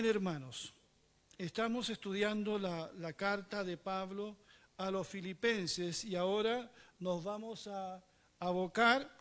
Bien, 0.00 0.10
hermanos. 0.10 0.72
Estamos 1.36 1.90
estudiando 1.90 2.56
la, 2.56 2.88
la, 2.98 3.14
carta 3.14 3.64
de 3.64 3.76
Pablo 3.76 4.36
a 4.76 4.92
los 4.92 5.08
filipenses 5.08 6.04
y 6.04 6.14
ahora 6.14 6.70
nos 7.00 7.24
vamos 7.24 7.66
a 7.66 8.00
abocar 8.38 9.12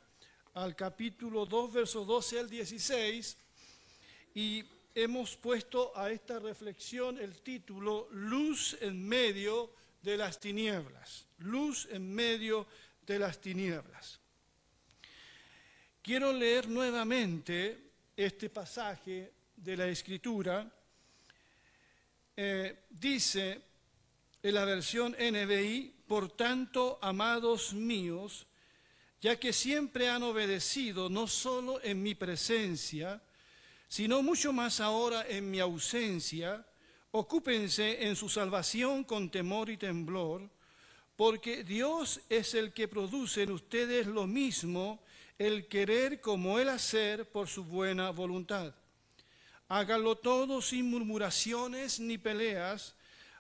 al 0.54 0.76
capítulo 0.76 1.48
2, 1.48 1.74
versos 1.74 2.06
12 2.06 2.42
al 2.42 2.50
16 2.52 3.38
y 4.36 4.64
hemos 4.94 5.36
puesto 5.36 5.98
a 5.98 6.12
esta 6.12 6.38
reflexión 6.38 7.18
el 7.18 7.42
título 7.42 8.08
Luz 8.12 8.78
en 8.80 9.04
medio 9.04 9.74
de 10.04 10.16
las 10.16 10.40
tinieblas. 10.40 11.26
Luz 11.40 11.88
en 11.90 12.14
medio 12.14 12.68
de 13.02 13.18
las 13.18 13.42
tinieblas. 13.42 14.20
Quiero 16.04 16.32
leer 16.32 16.70
nuevamente 16.70 17.94
este 18.16 18.52
pasaje 18.52 19.34
de 19.58 19.76
la 19.76 19.88
Escritura. 19.88 20.72
Eh, 22.40 22.86
dice 22.92 23.60
en 24.44 24.54
la 24.54 24.64
versión 24.64 25.16
NBI, 25.20 26.04
por 26.08 26.30
tanto, 26.30 27.00
amados 27.02 27.74
míos, 27.74 28.46
ya 29.20 29.40
que 29.40 29.52
siempre 29.52 30.08
han 30.08 30.22
obedecido, 30.22 31.10
no 31.10 31.26
solo 31.26 31.82
en 31.82 32.04
mi 32.04 32.14
presencia, 32.14 33.24
sino 33.88 34.22
mucho 34.22 34.54
más 34.54 34.80
ahora 34.80 35.26
en 35.28 35.50
mi 35.50 35.60
ausencia, 35.60 36.64
ocúpense 37.10 38.06
en 38.06 38.16
su 38.16 38.30
salvación 38.30 39.04
con 39.04 39.32
temor 39.32 39.72
y 39.72 39.78
temblor, 39.78 40.48
porque 41.16 41.64
Dios 41.64 42.22
es 42.30 42.54
el 42.54 42.72
que 42.72 42.88
produce 42.88 43.42
en 43.42 43.52
ustedes 43.52 44.06
lo 44.06 44.28
mismo, 44.28 45.02
el 45.40 45.68
querer 45.68 46.22
como 46.22 46.60
el 46.60 46.70
hacer 46.70 47.32
por 47.32 47.48
su 47.48 47.64
buena 47.64 48.12
voluntad. 48.12 48.76
Háganlo 49.70 50.16
todo 50.16 50.62
sin 50.62 50.90
murmuraciones 50.90 52.00
ni 52.00 52.18
peleas, 52.18 52.96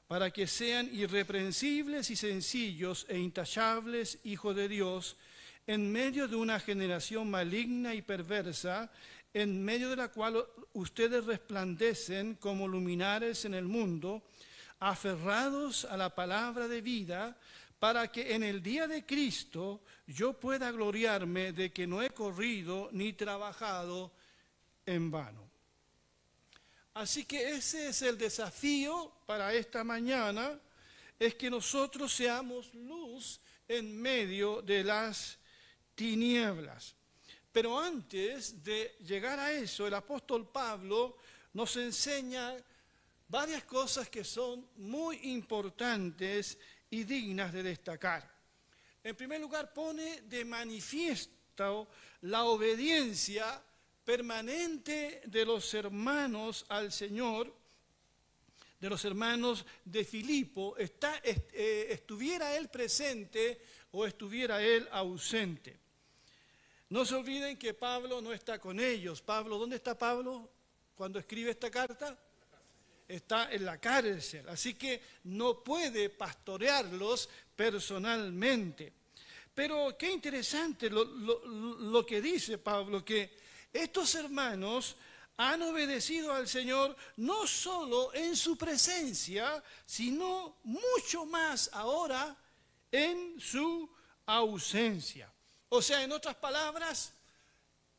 para 0.07 0.31
que 0.31 0.47
sean 0.47 0.89
irreprensibles 0.93 2.09
y 2.09 2.15
sencillos 2.15 3.05
e 3.09 3.17
intachables 3.17 4.19
hijos 4.23 4.55
de 4.55 4.67
Dios, 4.67 5.17
en 5.65 5.91
medio 5.91 6.27
de 6.27 6.35
una 6.35 6.59
generación 6.59 7.29
maligna 7.29 7.93
y 7.93 8.01
perversa, 8.01 8.91
en 9.33 9.63
medio 9.63 9.89
de 9.89 9.97
la 9.97 10.09
cual 10.09 10.45
ustedes 10.73 11.25
resplandecen 11.25 12.35
como 12.35 12.67
luminares 12.67 13.45
en 13.45 13.53
el 13.53 13.65
mundo, 13.65 14.23
aferrados 14.79 15.85
a 15.85 15.97
la 15.97 16.13
palabra 16.13 16.67
de 16.67 16.81
vida, 16.81 17.37
para 17.79 18.11
que 18.11 18.33
en 18.33 18.43
el 18.43 18.63
día 18.63 18.87
de 18.87 19.05
Cristo 19.05 19.81
yo 20.07 20.33
pueda 20.33 20.71
gloriarme 20.71 21.53
de 21.53 21.71
que 21.71 21.85
no 21.85 22.01
he 22.01 22.09
corrido 22.09 22.89
ni 22.91 23.13
trabajado 23.13 24.11
en 24.85 25.11
vano. 25.11 25.46
Así 26.97 27.25
que 27.25 27.51
ese 27.51 27.89
es 27.89 28.01
el 28.01 28.17
desafío 28.17 29.11
para 29.27 29.53
esta 29.53 29.83
mañana, 29.83 30.59
es 31.19 31.35
que 31.35 31.47
nosotros 31.47 32.11
seamos 32.11 32.73
luz 32.73 33.39
en 33.67 34.01
medio 34.01 34.63
de 34.63 34.83
las 34.83 35.37
tinieblas. 35.93 36.95
Pero 37.51 37.79
antes 37.79 38.63
de 38.63 38.95
llegar 39.05 39.39
a 39.39 39.51
eso, 39.51 39.85
el 39.85 39.93
apóstol 39.93 40.49
Pablo 40.49 41.17
nos 41.53 41.77
enseña 41.77 42.55
varias 43.27 43.63
cosas 43.65 44.09
que 44.09 44.23
son 44.23 44.67
muy 44.77 45.17
importantes 45.33 46.57
y 46.89 47.03
dignas 47.03 47.53
de 47.53 47.61
destacar. 47.61 48.27
En 49.03 49.15
primer 49.15 49.39
lugar, 49.39 49.71
pone 49.71 50.21
de 50.21 50.43
manifiesto 50.43 51.89
la 52.21 52.45
obediencia 52.45 53.61
permanente 54.07 55.21
de 55.25 55.43
los 55.43 55.73
hermanos 55.73 56.65
al 56.69 56.93
Señor, 56.93 57.53
de 58.79 58.89
los 58.89 59.03
hermanos 59.03 59.65
de 59.83 60.05
Filipo, 60.05 60.77
está, 60.77 61.19
eh, 61.25 61.87
estuviera 61.89 62.55
él 62.55 62.69
presente 62.69 63.61
o 63.91 64.05
estuviera 64.05 64.63
él 64.63 64.87
ausente. 64.91 65.77
No 66.87 67.03
se 67.03 67.15
olviden 67.15 67.57
que 67.57 67.73
Pablo 67.73 68.21
no 68.21 68.31
está 68.31 68.59
con 68.59 68.79
ellos. 68.79 69.21
Pablo, 69.21 69.57
¿dónde 69.57 69.75
está 69.75 69.97
Pablo 69.97 70.51
cuando 70.95 71.19
escribe 71.19 71.51
esta 71.51 71.69
carta? 71.69 72.17
Está 73.09 73.51
en 73.51 73.65
la 73.65 73.77
cárcel, 73.77 74.47
así 74.47 74.75
que 74.75 75.01
no 75.25 75.61
puede 75.65 76.11
pastorearlos 76.11 77.27
personalmente. 77.53 78.93
Pero 79.53 79.97
qué 79.97 80.09
interesante 80.09 80.89
lo, 80.89 81.03
lo 81.03 82.05
que 82.05 82.21
dice 82.21 82.57
Pablo, 82.57 83.03
que 83.03 83.46
estos 83.73 84.15
hermanos 84.15 84.95
han 85.37 85.61
obedecido 85.61 86.33
al 86.33 86.47
Señor 86.47 86.95
no 87.17 87.45
solo 87.45 88.13
en 88.13 88.35
su 88.35 88.57
presencia, 88.57 89.63
sino 89.85 90.57
mucho 90.63 91.25
más 91.25 91.69
ahora 91.73 92.35
en 92.91 93.39
su 93.39 93.89
ausencia. 94.25 95.31
O 95.69 95.81
sea, 95.81 96.03
en 96.03 96.11
otras 96.11 96.35
palabras, 96.35 97.13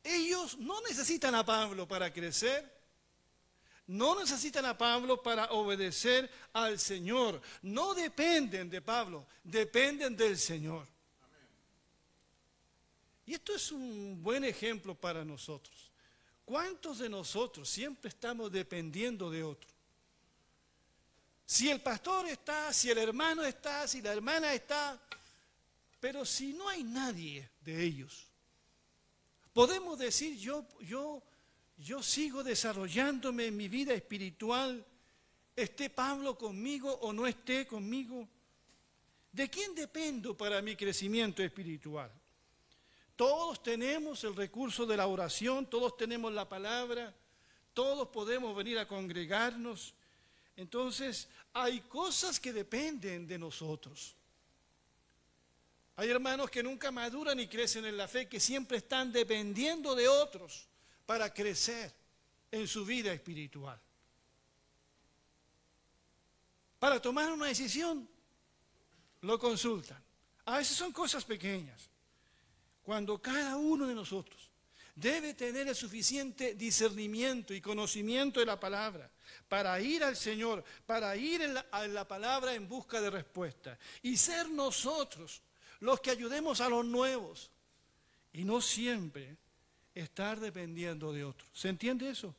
ellos 0.03 0.57
no 0.57 0.81
necesitan 0.81 1.33
a 1.35 1.45
Pablo 1.45 1.87
para 1.87 2.11
crecer, 2.11 2.77
no 3.87 4.19
necesitan 4.19 4.65
a 4.65 4.77
Pablo 4.77 5.21
para 5.23 5.45
obedecer 5.51 6.29
al 6.53 6.77
Señor, 6.77 7.41
no 7.61 7.93
dependen 7.93 8.69
de 8.69 8.81
Pablo, 8.81 9.25
dependen 9.43 10.15
del 10.15 10.37
Señor. 10.37 10.85
Y 13.29 13.35
esto 13.35 13.53
es 13.53 13.71
un 13.71 14.23
buen 14.23 14.43
ejemplo 14.43 14.95
para 14.95 15.23
nosotros. 15.23 15.91
¿Cuántos 16.43 16.97
de 16.97 17.09
nosotros 17.09 17.69
siempre 17.69 18.09
estamos 18.09 18.51
dependiendo 18.51 19.29
de 19.29 19.43
otro? 19.43 19.69
Si 21.45 21.69
el 21.69 21.79
pastor 21.79 22.25
está, 22.25 22.73
si 22.73 22.89
el 22.89 22.97
hermano 22.97 23.43
está, 23.45 23.87
si 23.87 24.01
la 24.01 24.13
hermana 24.13 24.51
está, 24.51 24.99
pero 25.99 26.25
si 26.25 26.53
no 26.53 26.67
hay 26.67 26.83
nadie 26.83 27.47
de 27.61 27.83
ellos, 27.83 28.25
podemos 29.53 29.99
decir 29.99 30.35
yo, 30.35 30.67
yo, 30.81 31.21
yo 31.77 32.01
sigo 32.01 32.43
desarrollándome 32.43 33.45
en 33.45 33.57
mi 33.57 33.67
vida 33.67 33.93
espiritual, 33.93 34.83
esté 35.55 35.91
Pablo 35.91 36.35
conmigo 36.35 36.91
o 37.03 37.13
no 37.13 37.27
esté 37.27 37.67
conmigo. 37.67 38.27
¿De 39.31 39.47
quién 39.51 39.75
dependo 39.75 40.35
para 40.35 40.63
mi 40.63 40.75
crecimiento 40.75 41.43
espiritual? 41.43 42.11
Todos 43.19 43.61
tenemos 43.61 44.23
el 44.23 44.33
recurso 44.33 44.85
de 44.85 44.95
la 44.95 45.05
oración, 45.05 45.69
todos 45.69 45.97
tenemos 45.97 46.31
la 46.31 46.47
palabra, 46.47 47.13
todos 47.73 48.07
podemos 48.07 48.55
venir 48.55 48.79
a 48.79 48.87
congregarnos. 48.87 49.93
Entonces, 50.55 51.27
hay 51.51 51.81
cosas 51.81 52.39
que 52.39 52.53
dependen 52.53 53.27
de 53.27 53.37
nosotros. 53.37 54.15
Hay 55.97 56.09
hermanos 56.09 56.49
que 56.49 56.63
nunca 56.63 56.91
maduran 56.91 57.37
y 57.41 57.49
crecen 57.49 57.83
en 57.83 57.97
la 57.97 58.07
fe, 58.07 58.29
que 58.29 58.39
siempre 58.39 58.77
están 58.77 59.11
dependiendo 59.11 59.95
de 59.95 60.07
otros 60.07 60.69
para 61.05 61.33
crecer 61.33 61.93
en 62.49 62.69
su 62.69 62.85
vida 62.85 63.11
espiritual. 63.11 63.81
Para 66.79 67.01
tomar 67.01 67.29
una 67.33 67.47
decisión, 67.47 68.07
lo 69.19 69.37
consultan. 69.37 70.01
A 70.45 70.59
veces 70.59 70.77
son 70.77 70.93
cosas 70.93 71.25
pequeñas. 71.25 71.88
Cuando 72.89 73.21
cada 73.21 73.55
uno 73.55 73.85
de 73.85 73.93
nosotros 73.93 74.49
debe 74.95 75.35
tener 75.35 75.67
el 75.67 75.75
suficiente 75.75 76.55
discernimiento 76.55 77.53
y 77.53 77.61
conocimiento 77.61 78.39
de 78.39 78.47
la 78.47 78.59
palabra 78.59 79.11
para 79.47 79.79
ir 79.79 80.03
al 80.03 80.15
Señor, 80.15 80.63
para 80.87 81.15
ir 81.15 81.39
a 81.69 81.87
la 81.87 82.07
palabra 82.07 82.55
en 82.55 82.67
busca 82.67 82.99
de 82.99 83.11
respuesta 83.11 83.77
y 84.01 84.17
ser 84.17 84.49
nosotros 84.49 85.43
los 85.81 85.99
que 85.99 86.09
ayudemos 86.09 86.61
a 86.61 86.69
los 86.69 86.83
nuevos 86.83 87.51
y 88.33 88.43
no 88.43 88.59
siempre 88.59 89.37
estar 89.93 90.39
dependiendo 90.39 91.13
de 91.13 91.25
otros. 91.25 91.47
¿Se 91.53 91.69
entiende 91.69 92.09
eso? 92.09 92.33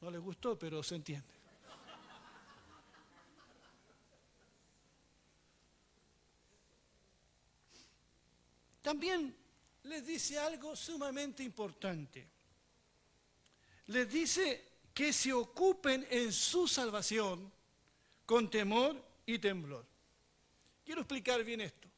No 0.00 0.10
le 0.10 0.18
gustó, 0.18 0.58
pero 0.58 0.82
se 0.82 0.96
entiende. 0.96 1.39
También 8.82 9.36
les 9.84 10.06
dice 10.06 10.38
algo 10.38 10.74
sumamente 10.74 11.42
importante. 11.42 12.28
Les 13.86 14.10
dice 14.10 14.70
que 14.94 15.12
se 15.12 15.32
ocupen 15.32 16.06
en 16.10 16.32
su 16.32 16.68
salvación 16.68 17.52
con 18.24 18.50
temor 18.50 19.02
y 19.26 19.38
temblor. 19.38 19.86
Quiero 20.84 21.02
explicar 21.02 21.42
bien 21.44 21.60
esto. 21.60 21.88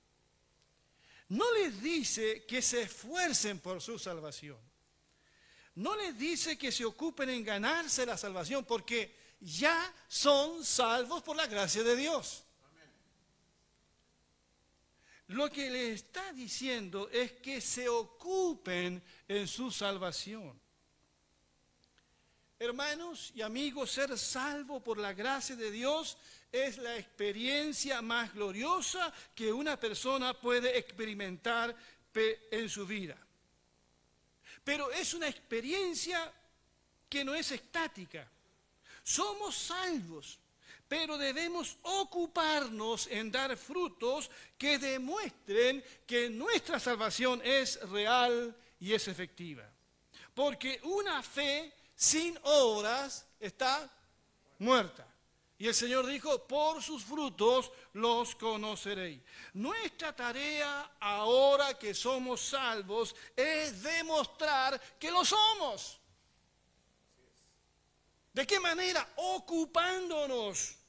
No 1.29 1.51
les 1.53 1.81
dice 1.81 2.45
que 2.45 2.61
se 2.61 2.83
esfuercen 2.83 3.59
por 3.61 3.81
su 3.81 3.99
salvación. 3.99 4.59
No 5.77 5.97
les 5.97 6.19
dice 6.19 6.59
que 6.59 6.71
se 6.71 6.85
ocupen 6.85 7.31
en 7.31 7.45
ganarse 7.45 8.05
la 8.05 8.19
salvación 8.19 8.65
porque 8.65 9.17
ya 9.41 9.95
son 10.09 10.65
salvos 10.65 11.23
por 11.23 11.37
la 11.37 11.47
gracia 11.47 11.83
de 11.83 11.97
Dios. 11.97 12.45
Lo 15.33 15.51
que 15.51 15.71
le 15.71 15.93
está 15.93 16.33
diciendo 16.33 17.09
es 17.11 17.33
que 17.33 17.61
se 17.61 17.89
ocupen 17.89 19.03
en 19.27 19.49
su 19.49 19.71
salvación. 19.71 20.61
Hermanos 22.59 23.33
y 23.35 23.41
amigos, 23.41 23.91
ser 23.91 24.17
salvo 24.19 24.81
por 24.85 24.99
la 24.99 25.15
gracia 25.15 25.57
de 25.57 25.71
Dios 25.71 26.19
es 26.53 26.77
la 26.77 26.97
experiencia 26.99 28.03
más 28.03 28.35
gloriosa 28.35 29.13
que 29.35 29.51
una 29.51 29.81
persona 29.81 30.39
puede 30.39 30.77
experimentar 30.79 31.75
en 32.15 32.69
su 32.69 32.87
vida. 32.87 33.17
Pero 34.63 34.93
es 34.93 35.15
una 35.15 35.29
experiencia 35.29 36.31
que 37.09 37.25
no 37.25 37.35
es 37.35 37.51
estática. 37.53 38.31
Somos 39.03 39.57
salvos, 39.57 40.39
pero 40.93 41.17
debemos 41.17 41.79
ocuparnos 41.85 43.07
en 43.07 43.33
dar 43.33 43.57
frutos 43.57 44.31
que 44.59 44.79
demuestren 44.79 45.83
que 46.07 46.29
nuestra 46.29 46.79
salvación 46.79 47.41
es 47.43 47.81
real 47.89 48.55
y 48.79 48.93
es 48.93 49.09
efectiva. 49.09 49.67
Porque 50.35 50.81
una 50.83 51.23
fe 51.23 51.73
sin 51.97 52.39
obras 52.43 53.27
está 53.41 53.91
muerta. 54.59 55.09
Y 55.57 55.67
el 55.67 55.75
Señor 55.75 56.05
dijo, 56.05 56.47
por 56.47 56.83
sus 56.83 57.03
frutos 57.03 57.73
los 57.95 58.35
conoceréis. 58.35 59.23
Nuestra 59.55 60.15
tarea 60.15 60.97
ahora 61.01 61.73
que 61.79 61.95
somos 61.95 62.43
salvos 62.43 63.17
es 63.35 63.83
demostrar 63.83 64.79
que 64.99 65.11
lo 65.11 65.25
somos. 65.25 65.99
¿De 68.35 68.47
qué 68.47 68.61
manera? 68.61 69.09
Ocupándonos 69.17 70.82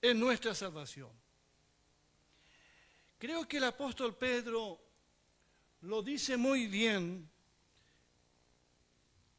en 0.00 0.18
nuestra 0.18 0.54
salvación. 0.54 1.10
Creo 3.18 3.46
que 3.48 3.56
el 3.56 3.64
apóstol 3.64 4.16
Pedro 4.16 4.80
lo 5.82 6.02
dice 6.02 6.36
muy 6.36 6.66
bien 6.66 7.28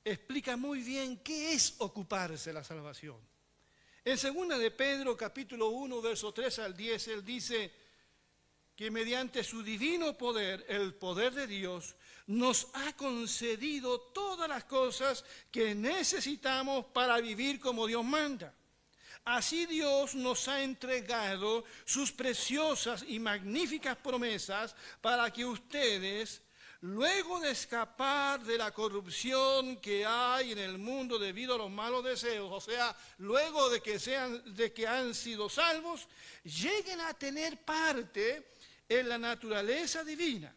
explica 0.04 0.58
muy 0.58 0.82
bien 0.82 1.18
qué 1.18 1.54
es 1.54 1.76
ocuparse 1.80 2.54
la 2.54 2.64
salvación. 2.64 3.18
En 4.04 4.18
segunda 4.18 4.58
de 4.58 4.72
Pedro 4.72 5.16
capítulo 5.16 5.70
1 5.70 6.02
verso 6.02 6.34
3 6.34 6.60
al 6.60 6.76
10 6.76 7.08
él 7.10 7.26
dice 7.26 7.72
que 8.76 8.90
mediante 8.90 9.44
su 9.44 9.62
divino 9.62 10.18
poder, 10.18 10.66
el 10.70 10.94
poder 10.94 11.34
de 11.34 11.48
Dios, 11.48 11.96
nos 12.28 12.68
ha 12.74 12.94
concedido 12.96 14.00
todas 14.00 14.48
las 14.48 14.64
cosas 14.64 15.26
que 15.52 15.76
necesitamos 15.76 16.86
para 16.86 17.20
vivir 17.20 17.60
como 17.60 17.86
Dios 17.86 18.06
manda. 18.06 18.54
Así 19.26 19.66
Dios 19.66 20.16
nos 20.16 20.48
ha 20.48 20.64
entregado 20.64 21.64
sus 21.86 22.12
preciosas 22.12 23.04
y 23.08 23.20
magníficas 23.20 23.98
promesas 23.98 24.76
para 25.02 25.32
que 25.32 25.46
ustedes, 25.46 26.42
luego 26.82 27.40
de 27.40 27.52
escapar 27.52 28.42
de 28.44 28.58
la 28.58 28.72
corrupción 28.72 29.78
que 29.78 30.06
hay 30.06 30.54
en 30.54 30.60
el 30.60 30.78
mundo 30.78 31.20
debido 31.20 31.56
a 31.56 31.58
los 31.60 31.70
malos 31.70 32.04
deseos, 32.04 32.50
o 32.52 32.62
sea, 32.62 32.96
luego 33.20 33.70
de 33.70 33.82
que, 33.82 34.00
sean, 34.00 34.56
de 34.56 34.74
que 34.74 34.88
han 34.88 35.14
sido 35.14 35.50
salvos, 35.50 36.08
lleguen 36.44 37.02
a 37.02 37.14
tener 37.14 37.64
parte 37.64 38.52
en 38.88 39.08
la 39.08 39.18
naturaleza 39.18 40.04
divina. 40.04 40.54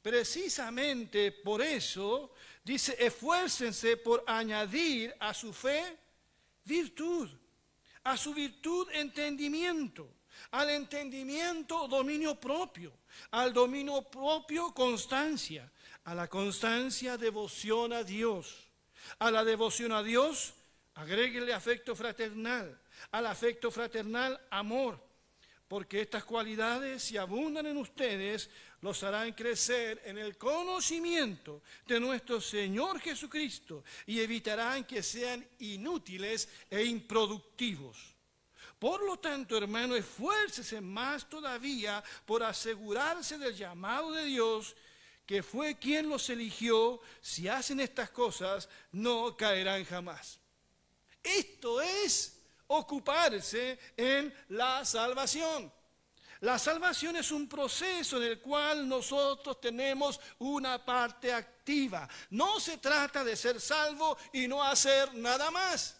Precisamente 0.00 1.32
por 1.32 1.60
eso 1.60 2.32
dice, 2.62 2.96
esfuércense 3.00 3.96
por 3.96 4.22
añadir 4.28 5.12
a 5.18 5.34
su 5.34 5.52
fe 5.52 5.96
virtud, 6.64 7.28
a 8.06 8.16
su 8.16 8.32
virtud 8.34 8.88
entendimiento, 8.92 10.08
al 10.50 10.70
entendimiento 10.70 11.86
dominio 11.88 12.38
propio 12.40 12.92
al 13.30 13.52
dominio 13.52 14.02
propio 14.02 14.72
constancia, 14.72 15.70
a 16.04 16.14
la 16.14 16.28
constancia 16.28 17.16
devoción 17.16 17.92
a 17.92 18.02
Dios, 18.02 18.68
a 19.18 19.30
la 19.30 19.44
devoción 19.44 19.92
a 19.92 20.02
Dios 20.02 20.54
agréguele 20.94 21.52
afecto 21.52 21.94
fraternal, 21.94 22.78
al 23.10 23.26
afecto 23.26 23.70
fraternal 23.70 24.40
amor, 24.50 24.98
porque 25.68 26.00
estas 26.00 26.24
cualidades 26.24 27.02
si 27.02 27.16
abundan 27.16 27.66
en 27.66 27.76
ustedes 27.76 28.50
los 28.86 29.02
harán 29.02 29.32
crecer 29.32 30.00
en 30.04 30.16
el 30.16 30.38
conocimiento 30.38 31.60
de 31.88 31.98
nuestro 31.98 32.40
Señor 32.40 33.00
Jesucristo 33.00 33.82
y 34.06 34.20
evitarán 34.20 34.84
que 34.84 35.02
sean 35.02 35.44
inútiles 35.58 36.48
e 36.70 36.84
improductivos. 36.84 38.14
Por 38.78 39.02
lo 39.02 39.18
tanto, 39.18 39.58
hermano, 39.58 39.96
esfuércese 39.96 40.80
más 40.80 41.28
todavía 41.28 42.04
por 42.24 42.44
asegurarse 42.44 43.38
del 43.38 43.56
llamado 43.56 44.12
de 44.12 44.26
Dios, 44.26 44.76
que 45.26 45.42
fue 45.42 45.76
quien 45.80 46.08
los 46.08 46.30
eligió. 46.30 47.00
Si 47.20 47.48
hacen 47.48 47.80
estas 47.80 48.10
cosas, 48.10 48.68
no 48.92 49.36
caerán 49.36 49.84
jamás. 49.84 50.38
Esto 51.24 51.80
es 51.80 52.40
ocuparse 52.68 53.80
en 53.96 54.32
la 54.50 54.84
salvación. 54.84 55.72
La 56.40 56.58
salvación 56.58 57.16
es 57.16 57.30
un 57.30 57.48
proceso 57.48 58.18
en 58.18 58.24
el 58.24 58.40
cual 58.40 58.88
nosotros 58.88 59.60
tenemos 59.60 60.20
una 60.38 60.84
parte 60.84 61.32
activa. 61.32 62.08
No 62.30 62.60
se 62.60 62.78
trata 62.78 63.24
de 63.24 63.36
ser 63.36 63.60
salvo 63.60 64.16
y 64.32 64.46
no 64.46 64.62
hacer 64.62 65.14
nada 65.14 65.50
más. 65.50 65.96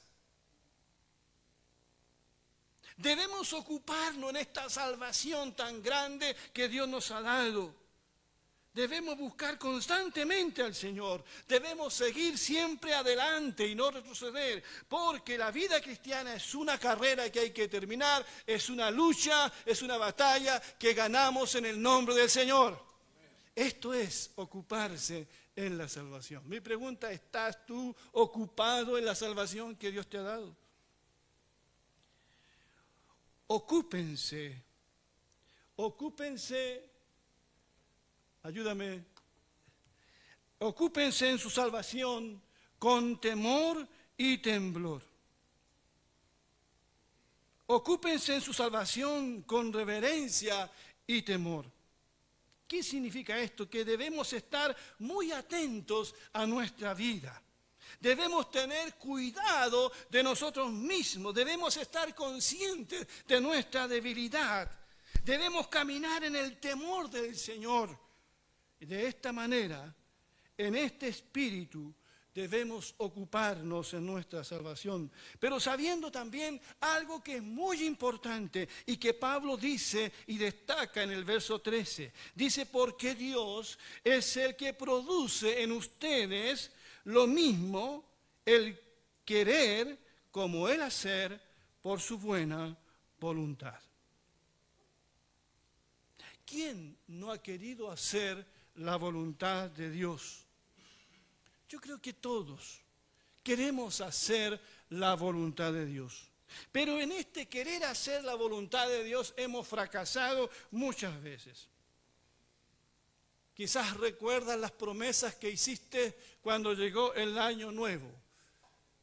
Debemos 2.96 3.52
ocuparnos 3.52 4.30
en 4.30 4.36
esta 4.36 4.70
salvación 4.70 5.54
tan 5.54 5.82
grande 5.82 6.34
que 6.52 6.68
Dios 6.68 6.88
nos 6.88 7.10
ha 7.10 7.20
dado. 7.20 7.85
Debemos 8.76 9.17
buscar 9.17 9.58
constantemente 9.58 10.61
al 10.62 10.75
Señor. 10.75 11.25
Debemos 11.49 11.94
seguir 11.94 12.37
siempre 12.37 12.93
adelante 12.93 13.67
y 13.67 13.75
no 13.75 13.90
retroceder. 13.90 14.62
Porque 14.86 15.39
la 15.39 15.50
vida 15.50 15.81
cristiana 15.81 16.34
es 16.34 16.55
una 16.55 16.79
carrera 16.79 17.32
que 17.32 17.41
hay 17.41 17.50
que 17.53 17.69
terminar. 17.69 18.27
Es 18.46 18.69
una 18.69 18.91
lucha, 18.91 19.50
es 19.65 19.81
una 19.81 19.96
batalla 19.96 20.60
que 20.79 20.93
ganamos 20.93 21.55
en 21.55 21.65
el 21.65 21.81
nombre 21.81 22.15
del 22.15 22.29
Señor. 22.29 22.79
Esto 23.55 23.94
es 23.94 24.31
ocuparse 24.34 25.27
en 25.56 25.79
la 25.79 25.89
salvación. 25.89 26.46
Mi 26.46 26.60
pregunta, 26.60 27.10
¿estás 27.10 27.65
tú 27.65 27.96
ocupado 28.12 28.98
en 28.98 29.06
la 29.06 29.15
salvación 29.15 29.74
que 29.74 29.91
Dios 29.91 30.06
te 30.06 30.19
ha 30.19 30.22
dado? 30.22 30.55
ocúpense, 33.48 34.62
ocúpense, 35.77 36.95
ayúdame, 38.46 39.05
ocúpense 40.60 41.29
en 41.29 41.38
su 41.38 41.50
salvación 41.50 42.41
con 42.79 43.20
temor 43.20 43.86
y 44.17 44.38
temblor. 44.38 45.03
Ocúpense 47.67 48.36
en 48.36 48.41
su 48.41 48.53
salvación 48.55 49.43
con 49.43 49.72
reverencia 49.72 50.70
y 51.06 51.22
temor. 51.22 51.67
¿Qué 52.69 52.82
significa 52.82 53.36
esto? 53.38 53.69
Que 53.69 53.84
debemos 53.84 54.32
estar 54.32 54.76
muy 55.00 55.32
atentos 55.32 56.15
a 56.32 56.46
nuestra 56.46 56.94
vida. 56.94 57.43
Debemos 57.98 58.50
tener 58.53 58.94
cuidado 58.94 59.91
de 60.08 60.22
nosotros 60.22 60.70
mismos, 60.72 61.34
debemos 61.34 61.76
estar 61.76 62.15
conscientes 62.15 63.06
de 63.26 63.41
nuestra 63.41 63.88
debilidad, 63.88 64.70
debemos 65.24 65.67
caminar 65.69 66.22
en 66.24 66.36
el 66.36 66.60
temor 66.60 67.08
del 67.08 67.36
Señor. 67.36 68.06
De 68.80 69.06
esta 69.06 69.32
manera, 69.32 69.94
en 70.56 70.74
este 70.76 71.08
espíritu, 71.08 71.94
debemos 72.36 72.94
ocuparnos 72.98 73.94
en 73.94 74.04
nuestra 74.04 74.44
salvación, 74.44 75.10
pero 75.40 75.58
sabiendo 75.58 76.12
también 76.12 76.60
algo 76.80 77.24
que 77.24 77.36
es 77.36 77.42
muy 77.42 77.86
importante 77.86 78.68
y 78.84 78.98
que 78.98 79.14
Pablo 79.14 79.56
dice 79.56 80.12
y 80.26 80.36
destaca 80.36 81.02
en 81.02 81.12
el 81.12 81.24
verso 81.24 81.60
13. 81.60 82.12
Dice, 82.34 82.66
porque 82.66 83.14
Dios 83.14 83.78
es 84.04 84.36
el 84.36 84.54
que 84.54 84.74
produce 84.74 85.62
en 85.62 85.72
ustedes 85.72 86.70
lo 87.04 87.26
mismo 87.26 88.04
el 88.44 88.78
querer 89.24 89.98
como 90.30 90.68
el 90.68 90.82
hacer 90.82 91.40
por 91.80 92.02
su 92.02 92.18
buena 92.18 92.76
voluntad. 93.18 93.80
¿Quién 96.44 96.98
no 97.08 97.32
ha 97.32 97.42
querido 97.42 97.90
hacer 97.90 98.56
la 98.76 98.96
voluntad 98.96 99.70
de 99.70 99.90
Dios? 99.90 100.44
Yo 101.68 101.80
creo 101.80 102.00
que 102.00 102.12
todos 102.12 102.80
queremos 103.42 104.00
hacer 104.00 104.60
la 104.90 105.14
voluntad 105.14 105.72
de 105.72 105.86
Dios. 105.86 106.30
Pero 106.72 107.00
en 107.00 107.12
este 107.12 107.48
querer 107.48 107.84
hacer 107.84 108.24
la 108.24 108.34
voluntad 108.34 108.88
de 108.88 109.04
Dios 109.04 109.34
hemos 109.36 109.66
fracasado 109.66 110.50
muchas 110.70 111.20
veces. 111.22 111.68
Quizás 113.54 113.96
recuerdas 113.96 114.58
las 114.58 114.70
promesas 114.70 115.34
que 115.34 115.50
hiciste 115.50 116.16
cuando 116.42 116.74
llegó 116.74 117.14
el 117.14 117.38
año 117.38 117.72
nuevo. 117.72 118.12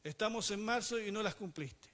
Estamos 0.04 0.52
en 0.52 0.64
marzo 0.64 1.00
y 1.00 1.12
no 1.12 1.24
las 1.24 1.36
cumpliste. 1.36 1.88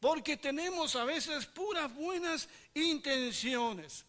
Porque 0.00 0.38
tenemos 0.38 0.96
a 0.96 1.04
veces 1.04 1.44
puras 1.46 1.94
buenas 1.94 2.48
intenciones. 2.72 4.06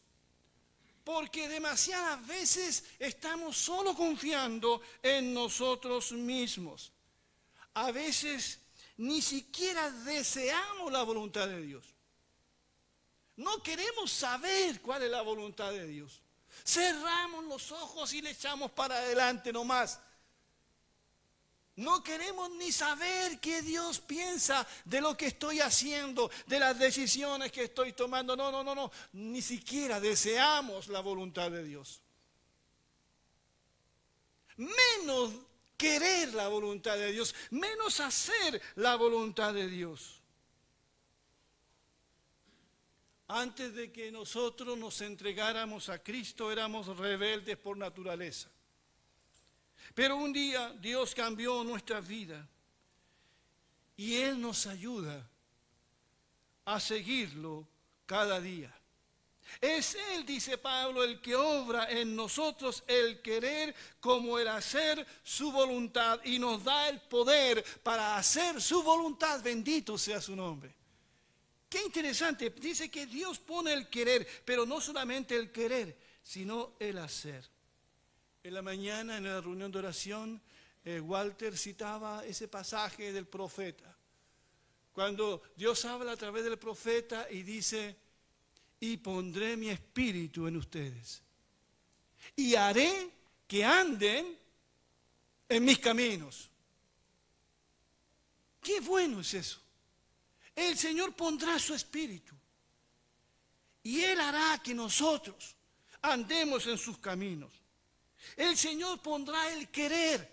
Porque 1.04 1.48
demasiadas 1.48 2.26
veces 2.28 2.84
estamos 3.00 3.58
solo 3.58 3.96
confiando 3.96 4.82
en 5.02 5.34
nosotros 5.34 6.12
mismos. 6.12 6.92
A 7.74 7.92
veces 7.92 8.60
ni 8.98 9.22
siquiera 9.22 9.90
deseamos 9.90 10.92
la 10.92 11.04
voluntad 11.04 11.48
de 11.48 11.62
Dios. 11.62 11.86
No 13.38 13.64
queremos 13.64 14.12
saber 14.12 14.82
cuál 14.82 15.04
es 15.04 15.10
la 15.10 15.22
voluntad 15.22 15.72
de 15.72 15.88
Dios. 15.88 16.22
Cerramos 16.64 17.46
los 17.46 17.72
ojos 17.72 18.14
y 18.14 18.22
le 18.22 18.32
echamos 18.32 18.72
para 18.72 18.96
adelante 18.96 19.52
nomás. 19.52 20.00
No 21.82 22.04
queremos 22.04 22.52
ni 22.52 22.72
saber 22.72 23.40
qué 23.40 23.64
Dios 23.64 24.00
piensa 24.00 24.68
de 24.86 25.02
lo 25.02 25.18
que 25.18 25.26
estoy 25.26 25.62
haciendo, 25.62 26.30
de 26.46 26.60
las 26.60 26.78
decisiones 26.78 27.52
que 27.52 27.64
estoy 27.64 27.94
tomando. 27.94 28.36
No, 28.36 28.52
no, 28.52 28.64
no, 28.64 28.76
no. 28.76 28.92
Ni 29.14 29.42
siquiera 29.42 30.00
deseamos 30.00 30.90
la 30.90 31.00
voluntad 31.00 31.50
de 31.50 31.64
Dios. 31.64 32.04
Menos 34.58 35.32
querer 35.76 36.36
la 36.36 36.50
voluntad 36.50 36.98
de 36.98 37.12
Dios, 37.14 37.34
menos 37.50 38.00
hacer 38.00 38.62
la 38.76 38.96
voluntad 38.96 39.52
de 39.52 39.68
Dios. 39.68 40.22
Antes 43.28 43.74
de 43.74 43.92
que 43.92 44.12
nosotros 44.12 44.78
nos 44.78 45.02
entregáramos 45.02 45.90
a 45.90 46.04
Cristo 46.04 46.52
éramos 46.52 46.96
rebeldes 46.96 47.58
por 47.58 47.76
naturaleza. 47.76 48.52
Pero 49.94 50.16
un 50.16 50.32
día 50.32 50.74
Dios 50.80 51.14
cambió 51.14 51.64
nuestra 51.64 52.00
vida 52.00 52.48
y 53.98 54.16
Él 54.16 54.40
nos 54.40 54.66
ayuda 54.68 55.30
a 56.66 56.80
seguirlo 56.80 57.68
cada 58.06 58.40
día. 58.40 58.74
Es 59.60 59.98
Él, 60.14 60.26
dice 60.26 60.58
Pablo, 60.58 61.04
el 61.04 61.20
que 61.20 61.36
obra 61.36 61.90
en 61.90 62.16
nosotros 62.16 62.84
el 62.88 63.22
querer 63.22 63.76
como 64.00 64.40
el 64.40 64.48
hacer 64.48 65.06
su 65.24 65.52
voluntad 65.52 66.22
y 66.24 66.40
nos 66.40 66.64
da 66.64 66.88
el 66.88 67.02
poder 67.02 67.64
para 67.84 68.18
hacer 68.18 68.62
su 68.62 68.82
voluntad. 68.82 69.44
Bendito 69.44 69.98
sea 69.98 70.22
su 70.22 70.36
nombre. 70.36 70.74
Qué 71.68 71.82
interesante. 71.84 72.50
Dice 72.50 72.90
que 72.90 73.06
Dios 73.06 73.40
pone 73.40 73.74
el 73.74 73.90
querer, 73.90 74.28
pero 74.46 74.66
no 74.66 74.80
solamente 74.80 75.36
el 75.36 75.52
querer, 75.52 75.98
sino 76.24 76.74
el 76.80 76.98
hacer. 76.98 77.51
En 78.44 78.56
la 78.56 78.64
mañana, 78.64 79.18
en 79.18 79.26
la 79.26 79.40
reunión 79.40 79.72
de 79.72 79.80
oración, 79.80 80.42
eh, 80.84 81.00
Walter 81.00 81.56
citaba 81.56 82.26
ese 82.26 82.48
pasaje 82.48 83.14
del 83.14 83.28
profeta. 83.28 83.96
Cuando 84.92 85.44
Dios 85.56 85.86
habla 85.86 86.14
a 86.14 86.18
través 86.18 86.44
del 86.44 86.58
profeta 86.58 87.28
y 87.30 87.44
dice, 87.44 87.96
y 88.80 88.98
pondré 88.98 89.56
mi 89.56 89.70
espíritu 89.70 90.48
en 90.48 90.58
ustedes. 90.58 91.22
Y 92.36 92.56
haré 92.56 93.12
que 93.48 93.64
anden 93.64 94.36
en 95.48 95.64
mis 95.64 95.78
caminos. 95.78 96.50
Qué 98.60 98.80
bueno 98.80 99.22
es 99.22 99.36
eso. 99.36 99.62
El 100.56 100.76
Señor 100.78 101.16
pondrá 101.16 101.60
su 101.60 101.76
espíritu. 101.76 102.34
Y 103.84 104.02
Él 104.02 104.20
hará 104.20 104.60
que 104.64 104.74
nosotros 104.74 105.56
andemos 106.02 106.66
en 106.66 106.78
sus 106.78 106.98
caminos. 106.98 107.61
El 108.36 108.58
Señor 108.58 109.02
pondrá 109.02 109.52
el 109.52 109.70
querer, 109.70 110.30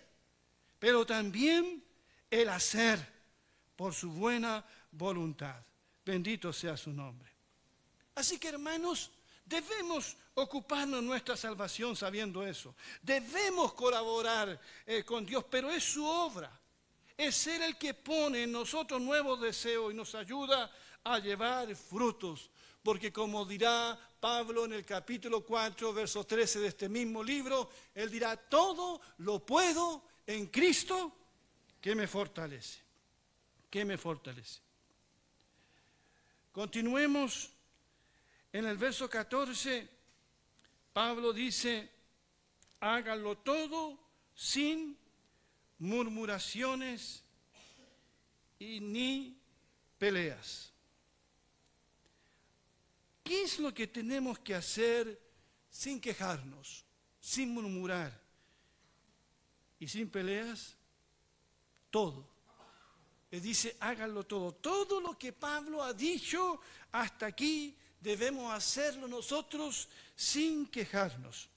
pero 0.79 1.07
también 1.07 1.85
el 2.31 2.49
hacer 2.49 2.99
por 3.77 3.95
su 3.95 4.11
buena 4.11 4.65
voluntad. 4.93 5.57
Bendito 6.05 6.53
sea 6.53 6.77
su 6.77 6.91
nombre. 6.91 7.31
Así 8.15 8.39
que 8.39 8.49
hermanos, 8.49 9.11
debemos 9.45 10.17
ocuparnos 10.35 11.03
nuestra 11.03 11.37
salvación 11.37 11.97
sabiendo 11.97 12.47
eso. 12.47 12.75
Debemos 13.03 13.73
colaborar 13.75 14.61
eh, 14.87 15.05
con 15.05 15.25
Dios, 15.25 15.45
pero 15.51 15.71
es 15.71 15.85
su 15.85 16.05
obra. 16.05 16.51
Es 17.17 17.35
ser 17.37 17.63
el 17.63 17.77
que 17.77 17.95
pone 17.95 18.45
en 18.45 18.53
nosotros 18.53 19.01
nuevos 19.01 19.41
deseos 19.41 19.93
y 19.93 19.97
nos 19.97 20.15
ayuda 20.15 20.71
a 21.05 21.19
llevar 21.19 21.75
frutos. 21.75 22.51
Porque 22.83 23.13
como 23.13 23.45
dirá 23.45 23.99
Pablo 24.21 24.65
en 24.65 24.73
el 24.73 24.85
capítulo 24.85 25.45
4, 25.45 25.93
verso 25.93 26.25
13 26.25 26.61
de 26.61 26.69
este 26.69 26.89
mismo 26.89 27.23
libro, 27.23 27.71
él 27.95 28.11
dirá, 28.11 28.37
todo 28.37 29.01
lo 29.19 29.45
puedo 29.45 30.03
en 30.27 30.47
Cristo 30.47 31.17
que 31.81 31.95
me 31.95 32.07
fortalece, 32.07 32.81
que 33.71 33.85
me 33.85 33.97
fortalece. 33.97 34.61
Continuemos 36.53 37.51
en 38.53 38.67
el 38.67 38.77
verso 38.77 39.09
14, 39.09 39.89
Pablo 40.93 41.33
dice, 41.33 41.89
háganlo 42.81 43.39
todo 43.39 43.99
sin 44.35 44.99
murmuraciones 45.79 47.23
y 48.59 48.81
ni 48.81 49.41
peleas. 49.99 50.73
¿Qué 53.29 53.43
es 53.43 53.59
lo 53.59 53.75
que 53.75 53.87
tenemos 53.87 54.39
que 54.39 54.55
hacer 54.55 55.21
sin 55.69 56.01
quejarnos, 56.01 56.87
sin 57.21 57.51
murmurar 57.51 58.19
y 59.79 59.87
sin 59.87 60.09
peleas? 60.09 60.75
Todo. 61.91 62.27
Le 63.31 63.39
dice, 63.39 63.77
háganlo 63.81 64.25
todo. 64.25 64.53
Todo 64.55 64.99
lo 65.03 65.19
que 65.19 65.35
Pablo 65.35 65.83
ha 65.83 65.93
dicho 65.93 66.59
hasta 66.91 67.27
aquí 67.27 67.77
debemos 68.01 68.51
hacerlo 68.51 69.07
nosotros 69.07 69.91
sin 70.17 70.67
quejarnos. 70.67 71.51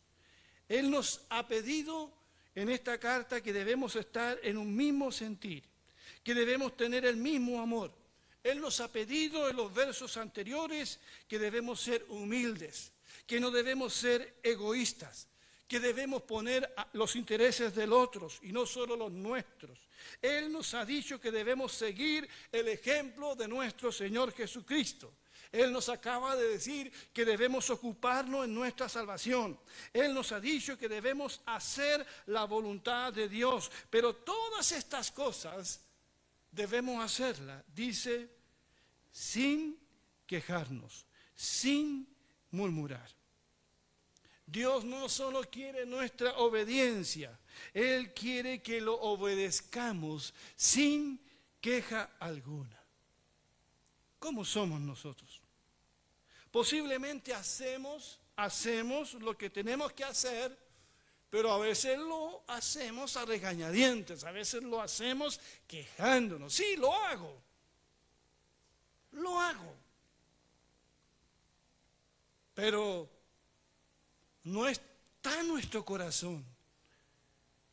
Él 0.67 0.91
nos 0.91 1.21
ha 1.29 1.47
pedido 1.47 2.11
en 2.53 2.67
esta 2.69 2.99
carta 2.99 3.41
que 3.41 3.53
debemos 3.53 3.95
estar 3.95 4.37
en 4.43 4.57
un 4.57 4.75
mismo 4.75 5.09
sentir, 5.09 5.63
que 6.21 6.35
debemos 6.35 6.75
tener 6.75 7.05
el 7.05 7.15
mismo 7.15 7.61
amor, 7.61 8.00
él 8.43 8.59
nos 8.59 8.79
ha 8.79 8.91
pedido 8.91 9.49
en 9.49 9.55
los 9.55 9.73
versos 9.73 10.17
anteriores 10.17 10.99
que 11.27 11.37
debemos 11.37 11.81
ser 11.81 12.05
humildes, 12.09 12.91
que 13.27 13.39
no 13.39 13.51
debemos 13.51 13.93
ser 13.93 14.39
egoístas, 14.41 15.27
que 15.67 15.79
debemos 15.79 16.23
poner 16.23 16.73
los 16.93 17.15
intereses 17.15 17.73
del 17.75 17.93
otro 17.93 18.29
y 18.41 18.51
no 18.51 18.65
solo 18.65 18.95
los 18.95 19.11
nuestros. 19.11 19.79
Él 20.21 20.51
nos 20.51 20.73
ha 20.73 20.83
dicho 20.83 21.21
que 21.21 21.31
debemos 21.31 21.71
seguir 21.71 22.27
el 22.51 22.67
ejemplo 22.67 23.35
de 23.35 23.47
nuestro 23.47 23.91
Señor 23.91 24.33
Jesucristo. 24.33 25.13
Él 25.51 25.71
nos 25.71 25.89
acaba 25.89 26.35
de 26.35 26.47
decir 26.47 26.91
que 27.13 27.25
debemos 27.25 27.69
ocuparnos 27.69 28.45
en 28.45 28.55
nuestra 28.55 28.87
salvación. 28.87 29.59
Él 29.93 30.13
nos 30.13 30.31
ha 30.31 30.39
dicho 30.39 30.77
que 30.77 30.87
debemos 30.87 31.41
hacer 31.45 32.05
la 32.27 32.45
voluntad 32.45 33.11
de 33.11 33.27
Dios. 33.27 33.69
Pero 33.89 34.15
todas 34.15 34.71
estas 34.71 35.11
cosas 35.11 35.81
debemos 36.51 37.03
hacerla, 37.03 37.63
dice, 37.73 38.29
sin 39.11 39.79
quejarnos, 40.25 41.05
sin 41.33 42.07
murmurar. 42.51 43.09
Dios 44.45 44.83
no 44.83 45.07
solo 45.07 45.49
quiere 45.49 45.85
nuestra 45.85 46.37
obediencia, 46.37 47.39
Él 47.73 48.13
quiere 48.13 48.61
que 48.61 48.81
lo 48.81 48.99
obedezcamos 48.99 50.33
sin 50.55 51.21
queja 51.61 52.11
alguna. 52.19 52.77
¿Cómo 54.19 54.43
somos 54.43 54.81
nosotros? 54.81 55.41
Posiblemente 56.51 57.33
hacemos, 57.33 58.19
hacemos 58.35 59.13
lo 59.13 59.37
que 59.37 59.49
tenemos 59.49 59.93
que 59.93 60.03
hacer, 60.03 60.57
pero 61.31 61.49
a 61.49 61.57
veces 61.59 61.97
lo 61.97 62.43
hacemos 62.47 63.15
a 63.15 63.23
regañadientes, 63.23 64.25
a 64.25 64.31
veces 64.31 64.61
lo 64.63 64.81
hacemos 64.81 65.39
quejándonos. 65.65 66.53
Sí, 66.53 66.75
lo 66.75 66.93
hago. 66.93 67.41
Lo 69.13 69.39
hago. 69.39 69.73
Pero 72.53 73.09
no 74.43 74.67
está 74.67 75.41
nuestro 75.43 75.85
corazón 75.85 76.45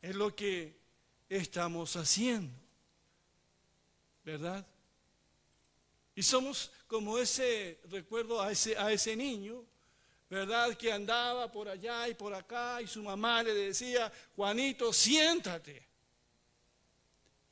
en 0.01 0.17
lo 0.17 0.33
que 0.33 0.79
estamos 1.27 1.97
haciendo. 1.97 2.57
¿Verdad? 4.23 4.65
Y 6.15 6.23
somos 6.23 6.71
como 6.87 7.17
ese, 7.17 7.81
recuerdo 7.89 8.41
a 8.41 8.53
ese, 8.53 8.77
a 8.77 8.89
ese 8.93 9.17
niño 9.17 9.65
¿verdad? 10.29 10.77
Que 10.77 10.91
andaba 10.91 11.51
por 11.51 11.67
allá 11.67 12.07
y 12.07 12.13
por 12.13 12.33
acá 12.33 12.81
y 12.81 12.87
su 12.87 13.01
mamá 13.01 13.41
le 13.41 13.53
decía, 13.53 14.11
Juanito, 14.35 14.93
siéntate. 14.93 15.87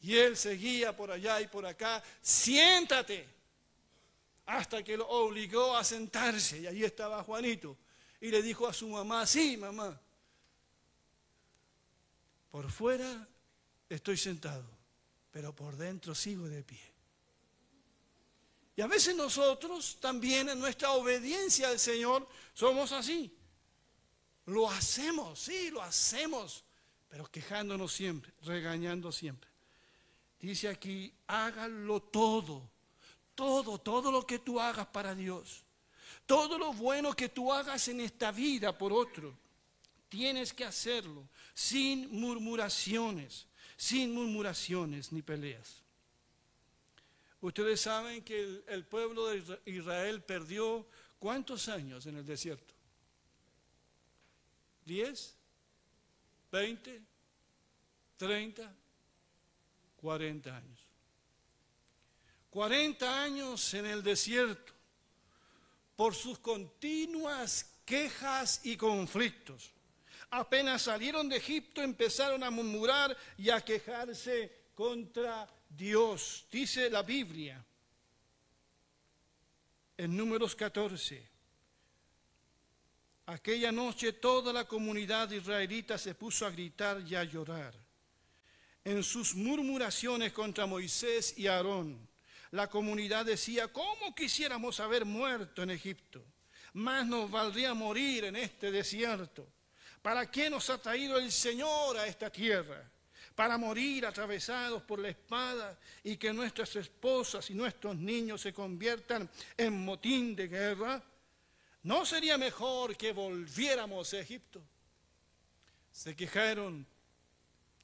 Y 0.01 0.15
él 0.15 0.37
seguía 0.37 0.95
por 0.95 1.11
allá 1.11 1.41
y 1.41 1.47
por 1.47 1.65
acá, 1.65 2.03
siéntate. 2.21 3.27
Hasta 4.45 4.83
que 4.83 4.95
lo 4.95 5.07
obligó 5.09 5.75
a 5.75 5.83
sentarse 5.83 6.59
y 6.59 6.67
ahí 6.67 6.83
estaba 6.83 7.23
Juanito. 7.23 7.77
Y 8.21 8.29
le 8.29 8.41
dijo 8.41 8.67
a 8.67 8.73
su 8.73 8.87
mamá, 8.87 9.25
sí, 9.25 9.57
mamá, 9.57 9.99
por 12.51 12.71
fuera 12.71 13.27
estoy 13.89 14.17
sentado, 14.17 14.65
pero 15.31 15.53
por 15.53 15.75
dentro 15.75 16.15
sigo 16.15 16.47
de 16.47 16.63
pie. 16.63 16.86
Y 18.77 18.81
a 18.81 18.87
veces 18.87 19.15
nosotros 19.15 19.97
también 19.99 20.49
en 20.49 20.59
nuestra 20.59 20.91
obediencia 20.91 21.67
al 21.69 21.79
Señor 21.79 22.27
somos 22.53 22.91
así. 22.91 23.35
Lo 24.45 24.69
hacemos, 24.69 25.39
sí, 25.39 25.71
lo 25.71 25.81
hacemos, 25.81 26.63
pero 27.09 27.25
quejándonos 27.25 27.91
siempre, 27.91 28.31
regañando 28.43 29.11
siempre. 29.11 29.49
Dice 30.39 30.67
aquí, 30.67 31.11
hágalo 31.25 32.03
todo, 32.03 32.69
todo, 33.33 33.79
todo 33.79 34.11
lo 34.11 34.27
que 34.27 34.37
tú 34.37 34.59
hagas 34.59 34.85
para 34.85 35.15
Dios. 35.15 35.63
Todo 36.27 36.59
lo 36.59 36.71
bueno 36.71 37.15
que 37.15 37.29
tú 37.29 37.51
hagas 37.51 37.87
en 37.87 37.99
esta 37.99 38.31
vida 38.31 38.77
por 38.77 38.93
otro, 38.93 39.35
tienes 40.07 40.53
que 40.53 40.65
hacerlo 40.65 41.27
sin 41.55 42.11
murmuraciones, 42.11 43.47
sin 43.75 44.13
murmuraciones 44.13 45.11
ni 45.11 45.23
peleas. 45.23 45.86
Ustedes 47.41 47.81
saben 47.81 48.23
que 48.23 48.63
el, 48.67 48.85
pueblo 48.85 49.27
de 49.27 49.59
Israel 49.65 50.23
perdió 50.23 50.87
cuántos 51.19 51.67
años 51.69 52.05
en 52.07 52.17
el 52.17 52.25
desierto? 52.25 52.73
¿Diez? 54.83 55.35
¿Veinte? 56.51 57.01
¿Treinta? 58.17 58.73
Cuarenta 59.97 60.57
años. 60.57 60.79
Cuarenta 62.49 63.23
años 63.23 63.73
en 63.75 63.85
el 63.85 64.01
desierto 64.01 64.73
por 65.95 66.15
sus 66.15 66.39
continuas 66.39 67.77
quejas 67.85 68.61
y 68.63 68.77
conflictos. 68.77 69.71
Apenas 70.29 70.83
salieron 70.83 71.29
de 71.29 71.37
Egipto 71.37 71.81
empezaron 71.81 72.43
a 72.43 72.49
murmurar 72.49 73.15
y 73.37 73.49
a 73.49 73.61
quejarse 73.61 74.69
contra 74.73 75.47
Dios. 75.69 76.45
Dice 76.51 76.89
la 76.89 77.03
Biblia 77.03 77.63
en 79.97 80.15
números 80.15 80.55
14. 80.55 81.27
Aquella 83.25 83.71
noche 83.71 84.13
toda 84.13 84.53
la 84.53 84.65
comunidad 84.65 85.29
israelita 85.31 85.97
se 85.97 86.15
puso 86.15 86.45
a 86.45 86.51
gritar 86.51 87.03
y 87.05 87.15
a 87.15 87.23
llorar. 87.23 87.73
En 88.85 89.03
sus 89.03 89.35
murmuraciones 89.35 90.31
contra 90.31 90.65
Moisés 90.65 91.37
y 91.37 91.47
Aarón, 91.47 92.07
la 92.51 92.69
comunidad 92.69 93.25
decía, 93.25 93.67
¿cómo 93.67 94.15
quisiéramos 94.15 94.79
haber 94.79 95.03
muerto 95.03 95.61
en 95.61 95.71
Egipto? 95.71 96.23
Más 96.73 97.05
nos 97.05 97.29
valdría 97.29 97.73
morir 97.73 98.25
en 98.25 98.37
este 98.37 98.71
desierto. 98.71 99.45
¿Para 100.01 100.31
qué 100.31 100.49
nos 100.49 100.69
ha 100.69 100.81
traído 100.81 101.17
el 101.17 101.31
Señor 101.31 101.97
a 101.97 102.07
esta 102.07 102.29
tierra? 102.29 102.89
Para 103.37 103.55
morir 103.59 104.03
atravesados 104.03 104.81
por 104.81 104.97
la 104.97 105.09
espada 105.09 105.77
y 106.03 106.17
que 106.17 106.33
nuestras 106.33 106.75
esposas 106.75 107.47
y 107.51 107.53
nuestros 107.53 107.95
niños 107.95 108.41
se 108.41 108.51
conviertan 108.51 109.29
en 109.55 109.85
motín 109.85 110.35
de 110.35 110.47
guerra. 110.47 111.03
¿No 111.83 112.03
sería 112.03 112.35
mejor 112.39 112.97
que 112.97 113.13
volviéramos 113.13 114.11
a 114.11 114.21
Egipto? 114.21 114.59
Se 115.91 116.15
quejaron 116.15 116.83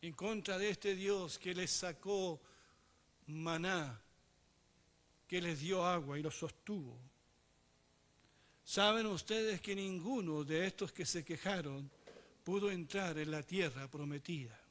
en 0.01 0.13
contra 0.13 0.57
de 0.57 0.71
este 0.71 0.95
Dios 0.95 1.37
que 1.37 1.53
les 1.53 1.69
sacó 1.69 2.41
maná, 3.27 4.01
que 5.27 5.39
les 5.39 5.59
dio 5.59 5.85
agua 5.85 6.17
y 6.17 6.23
los 6.23 6.35
sostuvo. 6.35 6.97
Saben 8.63 9.05
ustedes 9.05 9.61
que 9.61 9.75
ninguno 9.75 10.43
de 10.43 10.65
estos 10.65 10.91
que 10.91 11.05
se 11.05 11.23
quejaron 11.23 11.91
pudo 12.43 12.71
entrar 12.71 13.19
en 13.19 13.29
la 13.29 13.43
tierra 13.43 13.87
prometida. 13.87 14.62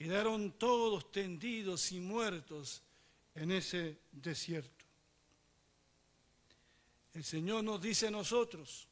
Quedaron 0.00 0.52
todos 0.52 1.12
tendidos 1.12 1.92
y 1.92 2.00
muertos 2.00 2.80
en 3.34 3.52
ese 3.52 3.98
desierto. 4.10 4.86
El 7.12 7.22
Señor 7.22 7.62
nos 7.62 7.82
dice 7.82 8.06
a 8.06 8.10
nosotros, 8.10 8.88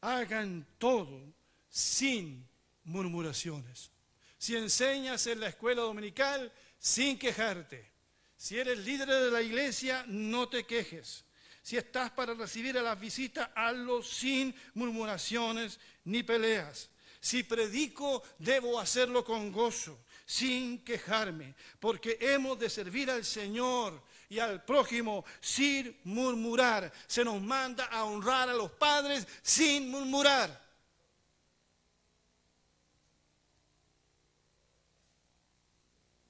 hagan 0.00 0.66
todo 0.78 1.20
sin 1.68 2.48
murmuraciones. 2.84 3.90
Si 4.38 4.56
enseñas 4.56 5.26
en 5.26 5.40
la 5.40 5.48
escuela 5.48 5.82
dominical, 5.82 6.50
sin 6.78 7.18
quejarte. 7.18 7.92
Si 8.34 8.58
eres 8.58 8.78
líder 8.78 9.08
de 9.08 9.30
la 9.30 9.42
iglesia, 9.42 10.06
no 10.08 10.48
te 10.48 10.64
quejes. 10.64 11.22
Si 11.60 11.76
estás 11.76 12.10
para 12.12 12.32
recibir 12.32 12.78
a 12.78 12.82
las 12.82 12.98
visitas, 12.98 13.50
hazlo 13.54 14.02
sin 14.02 14.54
murmuraciones 14.72 15.78
ni 16.04 16.22
peleas. 16.22 16.88
Si 17.24 17.42
predico, 17.42 18.22
debo 18.38 18.78
hacerlo 18.78 19.24
con 19.24 19.50
gozo, 19.50 19.98
sin 20.26 20.82
quejarme, 20.84 21.54
porque 21.78 22.16
hemos 22.20 22.58
de 22.58 22.70
servir 22.70 23.10
al 23.10 23.24
Señor 23.24 24.02
y 24.28 24.38
al 24.38 24.64
prójimo 24.64 25.24
sin 25.40 25.98
murmurar. 26.04 26.92
Se 27.06 27.24
nos 27.24 27.40
manda 27.42 27.84
a 27.86 28.04
honrar 28.04 28.48
a 28.48 28.54
los 28.54 28.70
padres 28.72 29.26
sin 29.42 29.90
murmurar. 29.90 30.62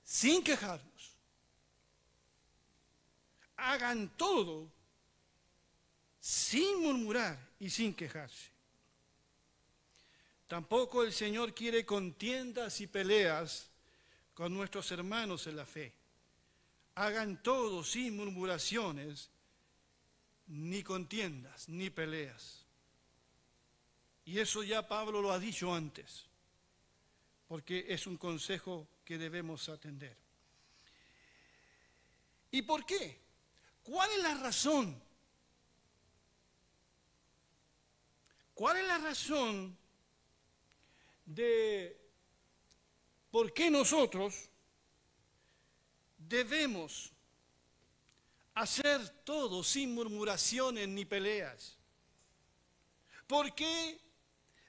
Sin 0.04 0.42
quejarnos. 0.42 1.16
Hagan 3.56 4.08
todo 4.16 4.70
sin 6.20 6.80
murmurar 6.80 7.38
y 7.58 7.70
sin 7.70 7.94
quejarse. 7.94 8.50
Tampoco 10.46 11.02
el 11.02 11.12
Señor 11.12 11.54
quiere 11.54 11.84
contiendas 11.84 12.80
y 12.80 12.86
peleas 12.86 13.70
con 14.34 14.52
nuestros 14.52 14.90
hermanos 14.90 15.46
en 15.46 15.56
la 15.56 15.66
fe. 15.66 15.92
Hagan 16.96 17.42
todo 17.42 17.82
sin 17.82 18.16
murmuraciones, 18.16 19.30
ni 20.48 20.82
contiendas, 20.82 21.68
ni 21.68 21.90
peleas. 21.90 22.64
Y 24.24 24.38
eso 24.38 24.62
ya 24.62 24.86
Pablo 24.86 25.20
lo 25.20 25.32
ha 25.32 25.38
dicho 25.38 25.74
antes, 25.74 26.26
porque 27.48 27.86
es 27.88 28.06
un 28.06 28.16
consejo 28.16 28.88
que 29.04 29.18
debemos 29.18 29.68
atender. 29.68 30.16
¿Y 32.50 32.62
por 32.62 32.86
qué? 32.86 33.20
¿Cuál 33.82 34.10
es 34.12 34.22
la 34.22 34.34
razón 34.34 35.02
¿Cuál 38.54 38.76
es 38.76 38.86
la 38.86 38.98
razón 38.98 39.76
de 41.26 42.03
por 43.34 43.52
qué 43.52 43.68
nosotros 43.68 44.48
debemos 46.16 47.10
hacer 48.54 49.08
todo 49.24 49.64
sin 49.64 49.92
murmuraciones 49.92 50.86
ni 50.86 51.04
peleas? 51.04 51.76
¿Por 53.26 53.52
qué 53.52 54.00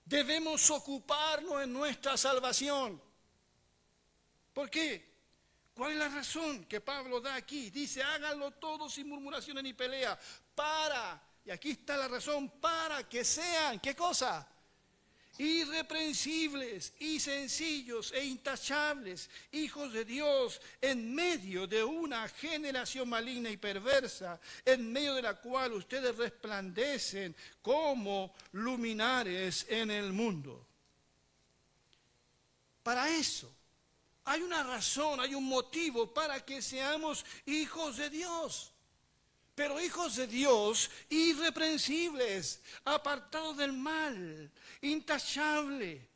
debemos 0.03 0.71
ocuparnos 0.71 1.61
en 1.61 1.73
nuestra 1.73 2.17
salvación? 2.17 2.99
¿Por 4.51 4.67
qué? 4.71 5.13
¿Cuál 5.75 5.91
es 5.91 5.97
la 5.99 6.09
razón 6.09 6.65
que 6.65 6.81
Pablo 6.81 7.21
da 7.21 7.35
aquí? 7.35 7.69
Dice, 7.69 8.01
háganlo 8.01 8.49
todo 8.49 8.89
sin 8.89 9.07
murmuraciones 9.09 9.63
ni 9.63 9.73
peleas, 9.73 10.17
para 10.55 11.21
y 11.45 11.51
aquí 11.51 11.69
está 11.69 11.95
la 11.97 12.07
razón 12.07 12.49
para 12.59 13.07
que 13.07 13.23
sean, 13.23 13.79
¿qué 13.79 13.95
cosa? 13.95 14.54
Irreprensibles 15.37 16.93
y 16.99 17.19
sencillos 17.19 18.11
e 18.13 18.23
intachables, 18.23 19.29
hijos 19.51 19.91
de 19.91 20.05
Dios, 20.05 20.61
en 20.79 21.13
medio 21.13 21.67
de 21.67 21.83
una 21.83 22.27
generación 22.29 23.09
maligna 23.09 23.49
y 23.49 23.57
perversa, 23.57 24.39
en 24.63 24.91
medio 24.91 25.13
de 25.15 25.21
la 25.21 25.35
cual 25.35 25.73
ustedes 25.73 26.15
resplandecen 26.15 27.35
como 27.61 28.33
luminares 28.53 29.65
en 29.69 29.91
el 29.91 30.13
mundo. 30.13 30.65
Para 32.83 33.09
eso 33.09 33.51
hay 34.25 34.41
una 34.41 34.63
razón, 34.63 35.19
hay 35.19 35.35
un 35.35 35.45
motivo 35.45 36.13
para 36.13 36.45
que 36.45 36.61
seamos 36.61 37.25
hijos 37.45 37.97
de 37.97 38.09
Dios 38.09 38.74
pero 39.55 39.79
hijos 39.79 40.17
de 40.17 40.27
Dios, 40.27 40.91
irreprensibles, 41.09 42.61
apartados 42.83 43.55
del 43.55 43.71
mal, 43.71 44.51
intachable. 44.81 46.09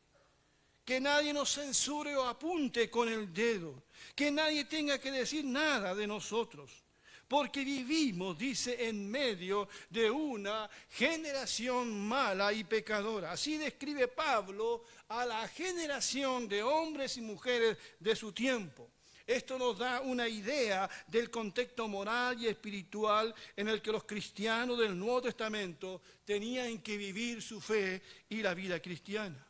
Que 0.84 1.00
nadie 1.00 1.32
nos 1.32 1.54
censure 1.54 2.16
o 2.16 2.26
apunte 2.26 2.90
con 2.90 3.08
el 3.08 3.32
dedo, 3.32 3.84
que 4.16 4.30
nadie 4.32 4.66
tenga 4.66 5.00
que 5.00 5.12
decir 5.12 5.46
nada 5.46 5.94
de 5.94 6.08
nosotros, 6.08 6.84
porque 7.28 7.64
vivimos, 7.64 8.38
dice, 8.38 8.88
en 8.88 9.10
medio 9.10 9.70
de 9.90 10.10
una 10.10 10.68
generación 10.90 12.08
mala 12.08 12.52
y 12.52 12.64
pecadora. 12.64 13.32
Así 13.32 13.58
describe 13.58 14.08
Pablo 14.08 14.84
a 15.10 15.26
la 15.28 15.48
generación 15.48 16.50
de 16.50 16.64
hombres 16.64 17.18
y 17.18 17.22
mujeres 17.22 17.78
de 18.00 18.16
su 18.16 18.34
tiempo. 18.34 18.89
Esto 19.30 19.60
nos 19.60 19.78
da 19.78 20.02
una 20.02 20.28
idea 20.28 20.90
del 21.06 21.30
contexto 21.30 21.88
moral 21.88 22.42
y 22.42 22.48
espiritual 22.48 23.32
en 23.56 23.68
el 23.68 23.80
que 23.80 23.92
los 23.92 24.04
cristianos 24.04 24.80
del 24.80 24.98
Nuevo 24.98 25.22
Testamento 25.22 26.02
tenían 26.26 26.80
que 26.80 26.98
vivir 26.98 27.40
su 27.40 27.62
fe 27.62 28.02
y 28.28 28.42
la 28.42 28.56
vida 28.56 28.82
cristiana. 28.82 29.46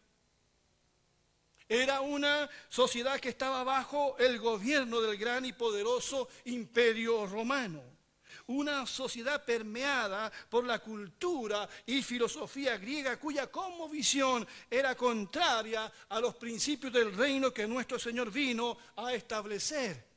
Era 1.70 2.02
una 2.02 2.50
sociedad 2.68 3.22
que 3.22 3.30
estaba 3.30 3.64
bajo 3.64 4.18
el 4.18 4.38
gobierno 4.38 5.00
del 5.00 5.16
gran 5.16 5.46
y 5.46 5.54
poderoso 5.54 6.28
imperio 6.44 7.26
romano. 7.26 7.82
Una 8.50 8.86
sociedad 8.86 9.44
permeada 9.44 10.32
por 10.50 10.66
la 10.66 10.80
cultura 10.80 11.70
y 11.86 12.02
filosofía 12.02 12.78
griega 12.78 13.20
cuya 13.20 13.48
como 13.48 13.88
visión 13.88 14.48
era 14.70 14.96
contraria 14.96 15.92
a 16.10 16.20
los 16.20 16.36
principios 16.36 16.92
del 16.92 17.16
reino 17.16 17.54
que 17.54 17.68
nuestro 17.68 18.00
Señor 18.00 18.32
vino 18.32 18.78
a 18.96 19.14
establecer. 19.14 20.10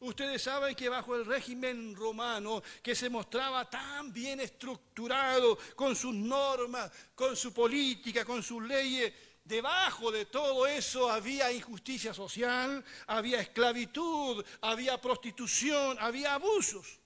Ustedes 0.00 0.42
saben 0.42 0.74
que 0.74 0.88
bajo 0.88 1.14
el 1.14 1.24
régimen 1.24 1.94
romano, 1.94 2.62
que 2.82 2.94
se 2.94 3.08
mostraba 3.08 3.70
tan 3.70 4.12
bien 4.12 4.40
estructurado 4.40 5.56
con 5.76 5.94
sus 5.94 6.14
normas, 6.14 6.90
con 7.14 7.36
su 7.36 7.54
política, 7.54 8.24
con 8.24 8.42
sus 8.42 8.62
leyes, 8.62 9.12
debajo 9.44 10.10
de 10.10 10.24
todo 10.24 10.66
eso 10.66 11.10
había 11.10 11.52
injusticia 11.52 12.14
social, 12.14 12.82
había 13.06 13.40
esclavitud, 13.40 14.44
había 14.62 15.00
prostitución, 15.00 15.96
había 16.00 16.34
abusos. 16.34 16.98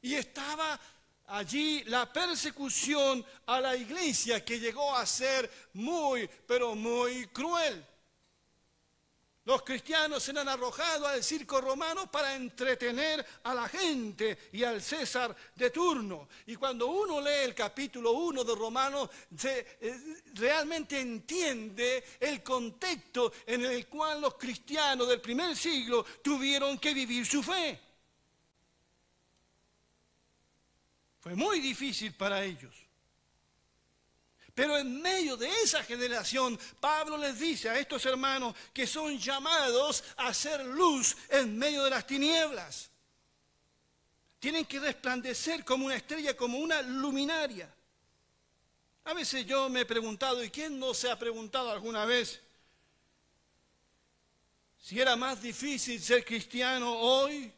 Y 0.00 0.14
estaba 0.14 0.80
allí 1.26 1.84
la 1.84 2.10
persecución 2.12 3.24
a 3.46 3.60
la 3.60 3.76
iglesia 3.76 4.44
que 4.44 4.58
llegó 4.60 4.94
a 4.96 5.04
ser 5.04 5.50
muy, 5.74 6.28
pero 6.46 6.74
muy 6.74 7.26
cruel. 7.26 7.84
Los 9.44 9.62
cristianos 9.62 10.22
se 10.22 10.32
han 10.32 10.48
arrojado 10.48 11.06
al 11.06 11.24
circo 11.24 11.62
romano 11.62 12.10
para 12.10 12.36
entretener 12.36 13.24
a 13.42 13.54
la 13.54 13.68
gente 13.68 14.50
y 14.52 14.62
al 14.62 14.82
César 14.82 15.34
de 15.56 15.70
turno. 15.70 16.28
Y 16.46 16.56
cuando 16.56 16.88
uno 16.88 17.22
lee 17.22 17.44
el 17.44 17.54
capítulo 17.54 18.12
1 18.12 18.44
de 18.44 18.54
Romanos, 18.54 19.08
se, 19.34 19.78
eh, 19.80 20.22
realmente 20.34 21.00
entiende 21.00 22.04
el 22.20 22.42
contexto 22.42 23.32
en 23.46 23.64
el 23.64 23.86
cual 23.86 24.20
los 24.20 24.34
cristianos 24.34 25.08
del 25.08 25.22
primer 25.22 25.56
siglo 25.56 26.04
tuvieron 26.22 26.78
que 26.78 26.92
vivir 26.92 27.24
su 27.24 27.42
fe. 27.42 27.80
Fue 31.18 31.34
muy 31.34 31.60
difícil 31.60 32.14
para 32.14 32.44
ellos. 32.44 32.79
Pero 34.60 34.76
en 34.76 35.00
medio 35.00 35.38
de 35.38 35.48
esa 35.62 35.82
generación, 35.82 36.60
Pablo 36.80 37.16
les 37.16 37.38
dice 37.38 37.70
a 37.70 37.78
estos 37.78 38.04
hermanos 38.04 38.54
que 38.74 38.86
son 38.86 39.18
llamados 39.18 40.04
a 40.18 40.26
hacer 40.26 40.62
luz 40.66 41.16
en 41.30 41.56
medio 41.56 41.82
de 41.82 41.88
las 41.88 42.06
tinieblas. 42.06 42.90
Tienen 44.38 44.66
que 44.66 44.78
resplandecer 44.78 45.64
como 45.64 45.86
una 45.86 45.96
estrella, 45.96 46.36
como 46.36 46.58
una 46.58 46.82
luminaria. 46.82 47.74
A 49.04 49.14
veces 49.14 49.46
yo 49.46 49.70
me 49.70 49.80
he 49.80 49.86
preguntado, 49.86 50.44
¿y 50.44 50.50
quién 50.50 50.78
no 50.78 50.92
se 50.92 51.10
ha 51.10 51.18
preguntado 51.18 51.70
alguna 51.70 52.04
vez 52.04 52.38
si 54.78 55.00
era 55.00 55.16
más 55.16 55.40
difícil 55.40 56.02
ser 56.02 56.22
cristiano 56.22 56.98
hoy 56.98 57.50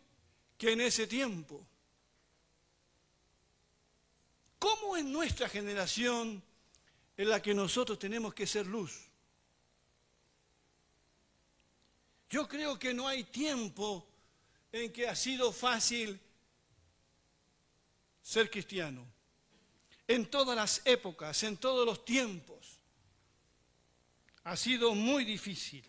que 0.57 0.71
en 0.71 0.83
ese 0.83 1.09
tiempo? 1.09 1.67
¿Cómo 4.61 4.97
en 4.97 5.11
nuestra 5.11 5.49
generación 5.49 6.41
en 7.17 7.29
la 7.29 7.41
que 7.41 7.55
nosotros 7.55 7.99
tenemos 7.99 8.35
que 8.35 8.47
ser 8.47 8.67
luz. 8.67 9.09
Yo 12.31 12.49
creo 12.49 12.79
que 12.79 12.95
no 12.95 13.07
hay 13.07 13.25
tiempo 13.25 14.09
en 14.73 14.91
que 14.93 15.07
ha 15.07 15.15
sido 15.15 15.53
fácil 15.53 16.19
ser 18.23 18.51
cristiano. 18.51 19.07
En 20.09 20.27
todas 20.31 20.57
las 20.57 20.81
épocas, 20.87 21.43
en 21.43 21.59
todos 21.59 21.85
los 21.85 22.05
tiempos, 22.05 22.79
ha 24.45 24.57
sido 24.57 24.95
muy 24.95 25.25
difícil. 25.25 25.85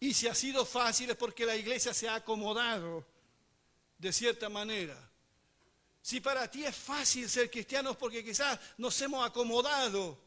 Y 0.00 0.14
si 0.14 0.28
ha 0.28 0.34
sido 0.34 0.64
fácil 0.64 1.10
es 1.10 1.16
porque 1.16 1.44
la 1.44 1.56
iglesia 1.56 1.92
se 1.92 2.08
ha 2.08 2.16
acomodado 2.16 3.04
de 3.98 4.12
cierta 4.12 4.48
manera. 4.48 5.07
Si 6.08 6.22
para 6.22 6.50
ti 6.50 6.64
es 6.64 6.74
fácil 6.74 7.28
ser 7.28 7.50
cristiano 7.50 7.90
es 7.90 7.96
porque 7.98 8.24
quizás 8.24 8.58
nos 8.78 8.98
hemos 9.02 9.26
acomodado 9.26 10.18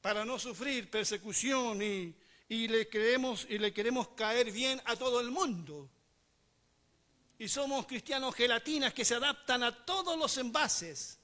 para 0.00 0.24
no 0.24 0.36
sufrir 0.36 0.90
persecución 0.90 1.80
y, 1.80 2.12
le, 2.48 2.88
queremos, 2.88 3.46
y 3.48 3.56
le 3.56 3.72
queremos 3.72 4.08
caer 4.16 4.50
bien 4.50 4.82
a 4.84 4.96
todo 4.96 5.20
el 5.20 5.30
mundo. 5.30 5.88
Y 7.38 7.46
somos 7.46 7.86
cristianos 7.86 8.34
gelatinas 8.34 8.92
que 8.92 9.04
se 9.04 9.14
adaptan 9.14 9.62
a 9.62 9.84
todos 9.84 10.18
los 10.18 10.36
envases. 10.38 11.20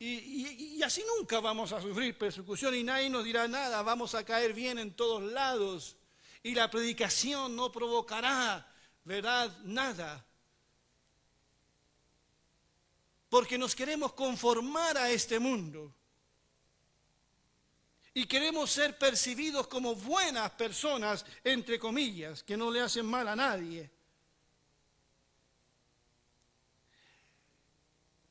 Y, 0.00 0.76
y, 0.76 0.82
así 0.82 1.04
nunca 1.16 1.38
vamos 1.38 1.70
a 1.70 1.80
sufrir 1.80 2.18
persecución 2.18 2.74
y 2.74 2.82
nadie 2.82 3.08
nos 3.08 3.22
dirá 3.22 3.46
nada, 3.46 3.80
vamos 3.82 4.16
a 4.16 4.24
caer 4.24 4.54
bien 4.54 4.80
en 4.80 4.92
todos 4.96 5.22
lados. 5.22 5.94
Y 6.42 6.56
la 6.56 6.68
predicación 6.68 7.54
no 7.54 7.70
provocará, 7.70 8.68
¿verdad? 9.04 9.56
Nada 9.62 10.24
porque 13.28 13.58
nos 13.58 13.74
queremos 13.74 14.12
conformar 14.12 14.96
a 14.96 15.10
este 15.10 15.38
mundo. 15.38 15.94
Y 18.14 18.26
queremos 18.26 18.70
ser 18.70 18.98
percibidos 18.98 19.66
como 19.68 19.94
buenas 19.94 20.50
personas, 20.52 21.24
entre 21.44 21.78
comillas, 21.78 22.42
que 22.42 22.56
no 22.56 22.70
le 22.70 22.80
hacen 22.80 23.06
mal 23.06 23.28
a 23.28 23.36
nadie. 23.36 23.90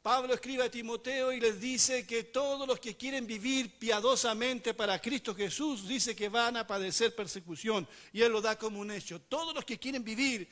Pablo 0.02 0.34
escribe 0.34 0.64
a 0.64 0.72
Timoteo 0.72 1.34
y 1.34 1.40
les 1.42 1.60
dice 1.60 2.08
que 2.08 2.24
todos 2.24 2.66
los 2.66 2.80
que 2.80 2.96
quieren 2.96 3.28
vivir 3.28 3.78
piadosamente 3.78 4.74
para 4.74 5.02
Cristo 5.02 5.36
Jesús, 5.36 5.86
dice 5.86 6.16
que 6.16 6.30
van 6.30 6.56
a 6.56 6.66
padecer 6.66 7.14
persecución. 7.14 7.88
Y 8.14 8.22
él 8.22 8.32
lo 8.32 8.42
da 8.42 8.58
como 8.58 8.80
un 8.80 8.90
hecho. 8.90 9.22
Todos 9.22 9.54
los 9.54 9.66
que 9.66 9.78
quieren 9.78 10.04
vivir 10.06 10.50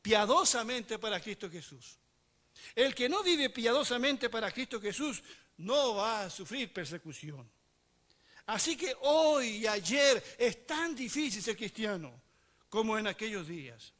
piadosamente 0.00 0.98
para 0.98 1.20
Cristo 1.20 1.50
Jesús. 1.50 1.98
El 2.74 2.94
que 2.94 3.08
no 3.08 3.22
vive 3.22 3.50
piadosamente 3.50 4.28
para 4.30 4.50
Cristo 4.50 4.80
Jesús 4.80 5.22
no 5.58 5.96
va 5.96 6.24
a 6.24 6.30
sufrir 6.30 6.72
persecución. 6.72 7.48
Así 8.46 8.76
que 8.76 8.94
hoy 9.00 9.58
y 9.58 9.66
ayer 9.66 10.22
es 10.38 10.66
tan 10.66 10.94
difícil 10.94 11.42
ser 11.42 11.56
cristiano 11.56 12.20
como 12.68 12.98
en 12.98 13.06
aquellos 13.06 13.48
días. 13.48 13.92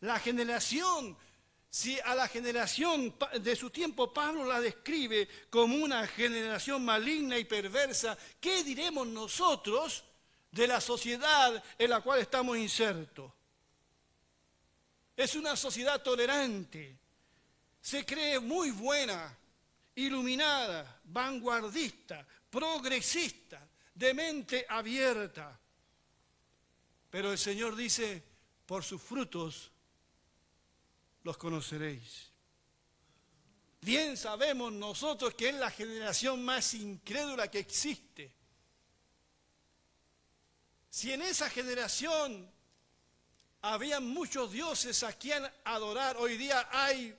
La 0.00 0.18
generación, 0.20 1.16
si 1.68 1.98
a 2.00 2.14
la 2.14 2.28
generación 2.28 3.14
de 3.40 3.56
su 3.56 3.70
tiempo 3.70 4.12
Pablo 4.12 4.44
la 4.44 4.60
describe 4.60 5.28
como 5.50 5.76
una 5.76 6.06
generación 6.06 6.84
maligna 6.84 7.36
y 7.36 7.44
perversa, 7.44 8.16
¿qué 8.40 8.64
diremos 8.64 9.06
nosotros 9.06 10.04
de 10.50 10.66
la 10.66 10.80
sociedad 10.80 11.62
en 11.76 11.90
la 11.90 12.00
cual 12.00 12.20
estamos 12.20 12.56
insertos? 12.56 13.32
Es 15.16 15.34
una 15.34 15.56
sociedad 15.56 16.00
tolerante, 16.00 16.96
se 17.88 18.04
cree 18.04 18.38
muy 18.38 18.70
buena, 18.70 19.34
iluminada, 19.94 21.00
vanguardista, 21.04 22.26
progresista, 22.50 23.66
de 23.94 24.12
mente 24.12 24.66
abierta. 24.68 25.58
Pero 27.08 27.32
el 27.32 27.38
Señor 27.38 27.74
dice, 27.74 28.22
por 28.66 28.84
sus 28.84 29.00
frutos 29.00 29.72
los 31.22 31.38
conoceréis. 31.38 32.30
Bien 33.80 34.18
sabemos 34.18 34.70
nosotros 34.70 35.32
que 35.32 35.48
es 35.48 35.54
la 35.54 35.70
generación 35.70 36.44
más 36.44 36.74
incrédula 36.74 37.50
que 37.50 37.60
existe. 37.60 38.30
Si 40.90 41.10
en 41.10 41.22
esa 41.22 41.48
generación 41.48 42.52
había 43.62 43.98
muchos 43.98 44.52
dioses 44.52 45.02
a 45.04 45.14
quien 45.14 45.42
adorar, 45.64 46.18
hoy 46.18 46.36
día 46.36 46.68
hay 46.70 47.16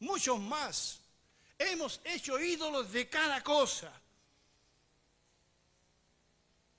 muchos 0.00 0.40
más. 0.40 1.00
Hemos 1.58 2.00
hecho 2.04 2.40
ídolos 2.40 2.92
de 2.92 3.08
cada 3.08 3.42
cosa. 3.42 3.92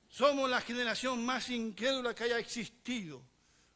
Somos 0.09 0.49
la 0.49 0.59
generación 0.59 1.23
más 1.25 1.49
incrédula 1.49 2.13
que 2.13 2.25
haya 2.25 2.37
existido, 2.37 3.21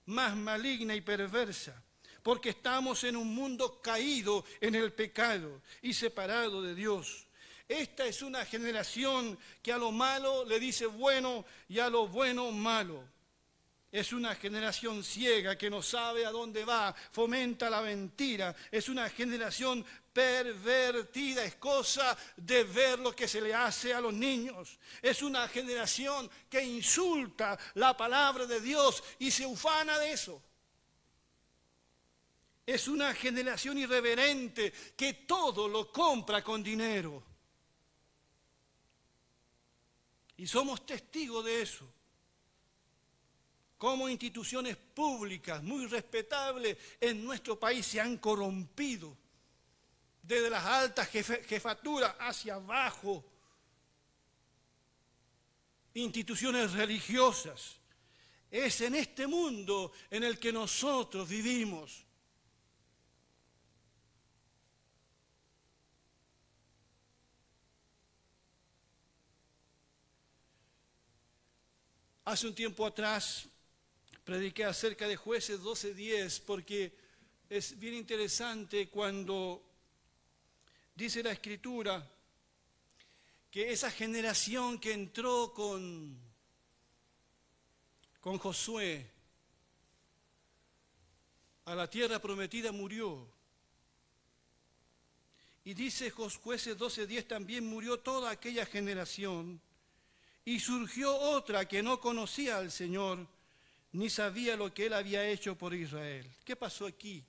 más 0.07 0.35
maligna 0.35 0.93
y 0.93 1.01
perversa, 1.01 1.81
porque 2.21 2.49
estamos 2.49 3.03
en 3.05 3.15
un 3.15 3.33
mundo 3.33 3.79
caído 3.81 4.43
en 4.59 4.75
el 4.75 4.91
pecado 4.91 5.61
y 5.81 5.93
separado 5.93 6.61
de 6.61 6.75
Dios. 6.75 7.25
Esta 7.67 8.05
es 8.05 8.21
una 8.21 8.45
generación 8.45 9.39
que 9.63 9.71
a 9.71 9.77
lo 9.77 9.91
malo 9.91 10.43
le 10.45 10.59
dice 10.59 10.85
bueno 10.85 11.45
y 11.69 11.79
a 11.79 11.89
lo 11.89 12.07
bueno 12.07 12.51
malo. 12.51 13.14
Es 13.95 14.11
una 14.11 14.35
generación 14.35 15.05
ciega 15.05 15.57
que 15.57 15.69
no 15.69 15.81
sabe 15.81 16.25
a 16.25 16.29
dónde 16.29 16.65
va, 16.65 16.93
fomenta 17.13 17.69
la 17.69 17.81
mentira. 17.81 18.53
Es 18.69 18.89
una 18.89 19.09
generación 19.09 19.85
pervertida, 20.11 21.45
es 21.45 21.55
cosa 21.55 22.17
de 22.35 22.65
ver 22.65 22.99
lo 22.99 23.15
que 23.15 23.25
se 23.25 23.39
le 23.39 23.55
hace 23.55 23.93
a 23.93 24.01
los 24.01 24.13
niños. 24.13 24.77
Es 25.01 25.21
una 25.21 25.47
generación 25.47 26.29
que 26.49 26.61
insulta 26.61 27.57
la 27.75 27.95
palabra 27.95 28.45
de 28.45 28.59
Dios 28.59 29.01
y 29.17 29.31
se 29.31 29.45
ufana 29.45 29.97
de 29.97 30.11
eso. 30.11 30.43
Es 32.65 32.89
una 32.89 33.13
generación 33.13 33.77
irreverente 33.77 34.73
que 34.97 35.13
todo 35.25 35.69
lo 35.69 35.89
compra 35.89 36.43
con 36.43 36.61
dinero. 36.61 37.23
Y 40.35 40.45
somos 40.47 40.85
testigos 40.85 41.45
de 41.45 41.61
eso 41.61 41.94
cómo 43.85 44.09
instituciones 44.09 44.75
públicas 44.75 45.61
muy 45.61 45.85
respetables 45.85 46.75
en 46.99 47.23
nuestro 47.23 47.59
país 47.59 47.85
se 47.85 48.01
han 48.01 48.17
corrompido, 48.17 49.15
desde 50.23 50.49
las 50.49 50.65
altas 50.65 51.07
jefaturas 51.07 52.15
hacia 52.17 52.55
abajo, 52.55 53.23
instituciones 55.93 56.71
religiosas. 56.71 57.75
Es 58.49 58.81
en 58.81 58.95
este 58.95 59.27
mundo 59.27 59.91
en 60.09 60.23
el 60.23 60.39
que 60.39 60.51
nosotros 60.51 61.29
vivimos. 61.29 62.03
Hace 72.23 72.47
un 72.47 72.55
tiempo 72.55 72.83
atrás 72.83 73.47
prediqué 74.25 74.65
acerca 74.65 75.07
de 75.07 75.15
jueces 75.15 75.61
12.10 75.61 76.41
porque 76.45 76.91
es 77.47 77.77
bien 77.77 77.93
interesante 77.93 78.89
cuando 78.89 79.63
dice 80.95 81.21
la 81.21 81.31
escritura 81.31 82.11
que 83.51 83.71
esa 83.71 83.91
generación 83.91 84.79
que 84.79 84.93
entró 84.93 85.53
con, 85.53 86.19
con 88.19 88.39
Josué 88.39 89.11
a 91.65 91.75
la 91.75 91.87
tierra 91.87 92.19
prometida 92.19 92.71
murió. 92.71 93.27
Y 95.63 95.75
dice 95.75 96.09
jueces 96.09 96.77
12.10 96.77 97.27
también 97.27 97.65
murió 97.65 97.99
toda 97.99 98.31
aquella 98.31 98.65
generación 98.65 99.61
y 100.43 100.59
surgió 100.59 101.15
otra 101.15 101.67
que 101.67 101.83
no 101.83 101.99
conocía 101.99 102.57
al 102.57 102.71
Señor 102.71 103.34
ni 103.95 104.09
sabía 104.09 104.57
lo 104.57 104.73
que 104.73 104.87
él 104.87 104.93
había 104.93 105.27
hecho 105.27 105.55
por 105.57 105.73
Israel. 105.73 106.29
¿Qué 106.43 106.55
pasó 106.55 106.85
aquí? 106.85 107.23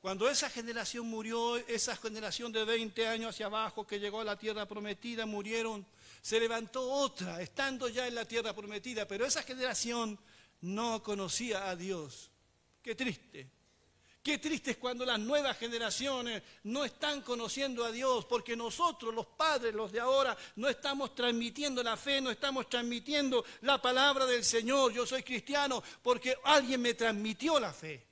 Cuando 0.00 0.28
esa 0.28 0.50
generación 0.50 1.06
murió, 1.06 1.56
esa 1.56 1.96
generación 1.96 2.52
de 2.52 2.64
20 2.64 3.06
años 3.06 3.30
hacia 3.30 3.46
abajo 3.46 3.86
que 3.86 3.98
llegó 3.98 4.20
a 4.20 4.24
la 4.24 4.38
tierra 4.38 4.66
prometida, 4.66 5.24
murieron, 5.24 5.86
se 6.20 6.38
levantó 6.38 6.82
otra, 6.82 7.40
estando 7.40 7.88
ya 7.88 8.06
en 8.06 8.14
la 8.14 8.26
tierra 8.26 8.54
prometida, 8.54 9.08
pero 9.08 9.24
esa 9.24 9.42
generación 9.42 10.18
no 10.60 11.02
conocía 11.02 11.70
a 11.70 11.76
Dios. 11.76 12.30
Qué 12.82 12.94
triste. 12.94 13.50
Qué 14.22 14.36
triste 14.36 14.72
es 14.72 14.76
cuando 14.76 15.06
las 15.06 15.18
nuevas 15.18 15.56
generaciones 15.56 16.42
no 16.64 16.84
están 16.84 17.22
conociendo 17.22 17.84
a 17.84 17.90
Dios, 17.90 18.26
porque 18.26 18.54
nosotros, 18.54 19.14
los 19.14 19.26
padres, 19.26 19.74
los 19.74 19.90
de 19.90 20.00
ahora, 20.00 20.36
no 20.56 20.68
estamos 20.68 21.14
transmitiendo 21.14 21.82
la 21.82 21.96
fe, 21.96 22.20
no 22.20 22.30
estamos 22.30 22.68
transmitiendo 22.68 23.42
la 23.62 23.80
palabra 23.80 24.26
del 24.26 24.44
Señor. 24.44 24.92
Yo 24.92 25.06
soy 25.06 25.22
cristiano 25.22 25.82
porque 26.02 26.36
alguien 26.44 26.82
me 26.82 26.92
transmitió 26.92 27.58
la 27.58 27.72
fe. 27.72 28.10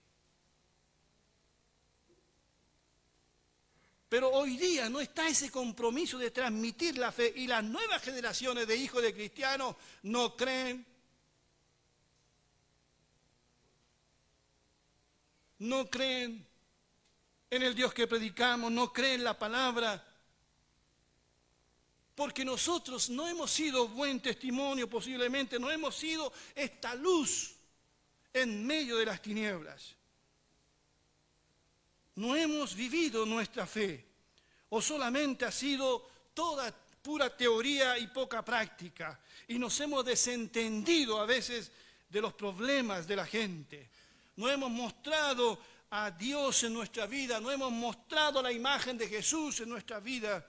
Pero 4.08 4.30
hoy 4.30 4.56
día 4.56 4.88
no 4.88 5.00
está 5.00 5.28
ese 5.28 5.50
compromiso 5.50 6.16
de 6.16 6.30
transmitir 6.30 6.96
la 6.96 7.12
fe 7.12 7.30
y 7.36 7.46
las 7.46 7.62
nuevas 7.62 8.00
generaciones 8.00 8.66
de 8.66 8.76
hijos 8.76 9.02
de 9.02 9.12
cristianos 9.12 9.76
no 10.04 10.34
creen, 10.34 10.86
no 15.58 15.88
creen 15.88 16.46
en 17.50 17.62
el 17.62 17.74
Dios 17.74 17.92
que 17.94 18.06
predicamos, 18.06 18.70
no 18.70 18.92
creen 18.92 19.24
la 19.24 19.38
palabra. 19.38 20.04
Porque 22.14 22.44
nosotros 22.44 23.10
no 23.10 23.28
hemos 23.28 23.50
sido 23.50 23.88
buen 23.88 24.20
testimonio 24.20 24.88
posiblemente, 24.88 25.58
no 25.58 25.70
hemos 25.70 25.94
sido 25.94 26.32
esta 26.54 26.94
luz 26.94 27.54
en 28.32 28.66
medio 28.66 28.96
de 28.96 29.06
las 29.06 29.22
tinieblas. 29.22 29.94
No 32.16 32.34
hemos 32.34 32.74
vivido 32.74 33.24
nuestra 33.24 33.66
fe 33.66 34.04
o 34.70 34.82
solamente 34.82 35.44
ha 35.44 35.52
sido 35.52 36.08
toda 36.34 36.74
pura 37.02 37.34
teoría 37.34 37.96
y 37.98 38.08
poca 38.08 38.44
práctica. 38.44 39.20
Y 39.46 39.58
nos 39.58 39.78
hemos 39.80 40.04
desentendido 40.04 41.20
a 41.20 41.26
veces 41.26 41.70
de 42.08 42.20
los 42.20 42.34
problemas 42.34 43.06
de 43.06 43.16
la 43.16 43.26
gente 43.26 43.90
no 44.38 44.48
hemos 44.48 44.70
mostrado 44.70 45.58
a 45.90 46.12
Dios 46.12 46.62
en 46.62 46.72
nuestra 46.72 47.06
vida, 47.06 47.40
no 47.40 47.50
hemos 47.50 47.72
mostrado 47.72 48.40
la 48.40 48.52
imagen 48.52 48.96
de 48.96 49.08
Jesús 49.08 49.58
en 49.60 49.68
nuestra 49.68 49.98
vida. 49.98 50.46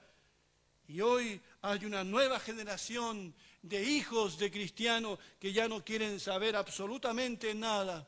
Y 0.88 1.02
hoy 1.02 1.42
hay 1.64 1.86
una 1.86 2.04
nueva 2.04 2.40
generación 2.40 3.34
de 3.64 3.84
hijos 3.84 4.38
de 4.38 4.52
cristianos 4.52 5.18
que 5.40 5.52
ya 5.52 5.68
no 5.68 5.84
quieren 5.84 6.20
saber 6.20 6.56
absolutamente 6.56 7.56
nada. 7.56 8.08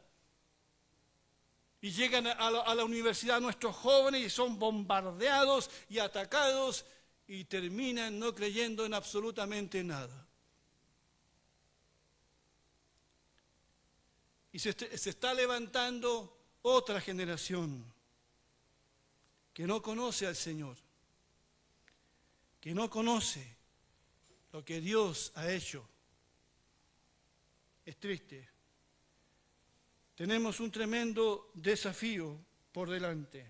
Y 1.82 1.90
llegan 1.90 2.28
a 2.28 2.76
la, 2.76 2.86
universidad 2.86 3.42
nuestros 3.42 3.76
jóvenes 3.76 4.22
y 4.22 4.30
son 4.30 4.60
bombardeados 4.60 5.72
y 5.90 5.98
atacados 5.98 6.86
y 7.26 7.46
terminan 7.46 8.20
no 8.20 8.36
creyendo 8.36 8.86
en 8.86 8.94
absolutamente 8.94 9.84
nada. 9.84 10.28
Y 14.52 14.60
se, 14.60 14.76
está 15.10 15.34
levantando 15.34 16.38
otra 16.62 17.00
generación 17.00 17.86
que 19.54 19.66
no 19.66 19.82
conoce 19.82 20.28
al 20.28 20.36
Señor, 20.36 20.78
que 22.60 22.74
no 22.74 22.90
conoce 22.90 23.56
lo 24.52 24.64
que 24.64 24.82
Dios 24.82 25.32
ha 25.36 25.50
hecho. 25.50 25.88
Es 27.86 27.98
triste. 27.98 28.50
Tenemos 30.16 30.60
un 30.60 30.72
tremendo 30.72 31.52
desafío 31.54 32.38
por 32.72 32.90
delante. 32.90 33.46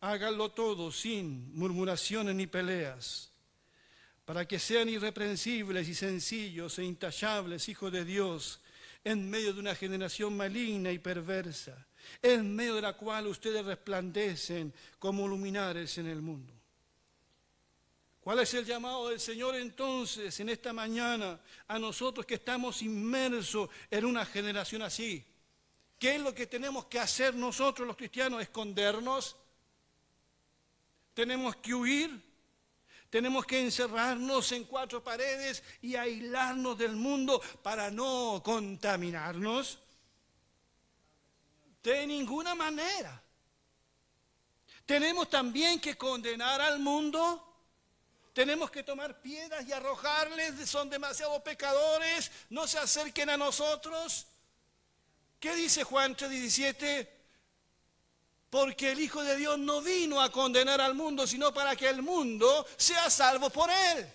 Háganlo 0.00 0.52
todo 0.52 0.90
sin 0.90 1.54
murmuraciones 1.54 2.34
ni 2.34 2.46
peleas 2.46 3.35
para 4.26 4.46
que 4.46 4.58
sean 4.58 4.88
irreprensibles 4.88 5.88
y 5.88 5.94
sencillos 5.94 6.78
e 6.80 6.84
intachables 6.84 7.68
hijos 7.68 7.92
de 7.92 8.04
Dios 8.04 8.60
en 9.04 9.30
medio 9.30 9.54
de 9.54 9.60
una 9.60 9.76
generación 9.76 10.36
maligna 10.36 10.90
y 10.90 10.98
perversa, 10.98 11.86
en 12.20 12.54
medio 12.54 12.74
de 12.74 12.82
la 12.82 12.94
cual 12.94 13.28
ustedes 13.28 13.64
resplandecen 13.64 14.74
como 14.98 15.28
luminares 15.28 15.96
en 15.98 16.08
el 16.08 16.20
mundo. 16.20 16.52
¿Cuál 18.20 18.40
es 18.40 18.52
el 18.54 18.66
llamado 18.66 19.10
del 19.10 19.20
Señor 19.20 19.54
entonces 19.54 20.40
en 20.40 20.48
esta 20.48 20.72
mañana 20.72 21.38
a 21.68 21.78
nosotros 21.78 22.26
que 22.26 22.34
estamos 22.34 22.82
inmersos 22.82 23.70
en 23.88 24.04
una 24.04 24.26
generación 24.26 24.82
así? 24.82 25.24
¿Qué 26.00 26.16
es 26.16 26.20
lo 26.20 26.34
que 26.34 26.48
tenemos 26.48 26.86
que 26.86 26.98
hacer 26.98 27.36
nosotros 27.36 27.86
los 27.86 27.96
cristianos? 27.96 28.42
¿Escondernos? 28.42 29.36
¿Tenemos 31.14 31.54
que 31.56 31.72
huir? 31.72 32.26
Tenemos 33.10 33.46
que 33.46 33.60
encerrarnos 33.60 34.50
en 34.52 34.64
cuatro 34.64 35.02
paredes 35.02 35.62
y 35.80 35.94
aislarnos 35.96 36.76
del 36.76 36.96
mundo 36.96 37.40
para 37.62 37.90
no 37.90 38.42
contaminarnos. 38.44 39.78
De 41.82 42.06
ninguna 42.06 42.54
manera. 42.54 43.22
Tenemos 44.84 45.28
también 45.28 45.80
que 45.80 45.96
condenar 45.96 46.60
al 46.60 46.78
mundo. 46.78 47.42
Tenemos 48.32 48.70
que 48.70 48.82
tomar 48.82 49.20
piedras 49.22 49.66
y 49.66 49.72
arrojarles, 49.72 50.68
son 50.68 50.90
demasiados 50.90 51.40
pecadores, 51.42 52.30
no 52.50 52.66
se 52.66 52.78
acerquen 52.78 53.30
a 53.30 53.36
nosotros. 53.36 54.26
¿Qué 55.40 55.54
dice 55.54 55.84
Juan 55.84 56.14
3:17? 56.14 57.15
Porque 58.50 58.92
el 58.92 59.00
Hijo 59.00 59.22
de 59.22 59.36
Dios 59.36 59.58
no 59.58 59.80
vino 59.80 60.20
a 60.20 60.30
condenar 60.30 60.80
al 60.80 60.94
mundo, 60.94 61.26
sino 61.26 61.52
para 61.52 61.74
que 61.74 61.88
el 61.88 62.02
mundo 62.02 62.66
sea 62.76 63.10
salvo 63.10 63.50
por 63.50 63.70
él. 63.70 64.06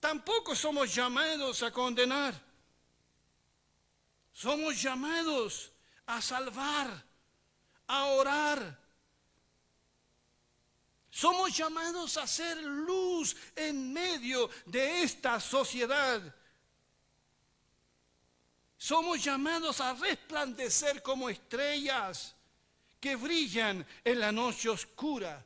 Tampoco 0.00 0.54
somos 0.54 0.94
llamados 0.94 1.62
a 1.62 1.72
condenar. 1.72 2.34
Somos 4.32 4.80
llamados 4.80 5.72
a 6.06 6.22
salvar, 6.22 7.04
a 7.88 8.04
orar. 8.06 8.78
Somos 11.10 11.56
llamados 11.56 12.16
a 12.16 12.26
ser 12.28 12.62
luz 12.62 13.36
en 13.56 13.92
medio 13.92 14.48
de 14.66 15.02
esta 15.02 15.40
sociedad. 15.40 16.22
Somos 18.76 19.24
llamados 19.24 19.80
a 19.80 19.94
resplandecer 19.94 21.02
como 21.02 21.28
estrellas 21.28 22.36
que 23.00 23.16
brillan 23.16 23.86
en 24.04 24.20
la 24.20 24.32
noche 24.32 24.68
oscura. 24.68 25.44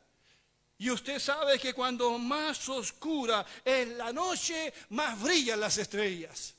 Y 0.79 0.91
usted 0.91 1.19
sabe 1.19 1.59
que 1.59 1.73
cuando 1.73 2.19
más 2.19 2.69
oscura 2.69 3.47
es 3.65 3.89
la 3.89 4.13
noche, 4.13 4.73
más 4.91 5.21
brillan 5.21 5.61
las 5.61 5.79
estrellas. 5.79 6.55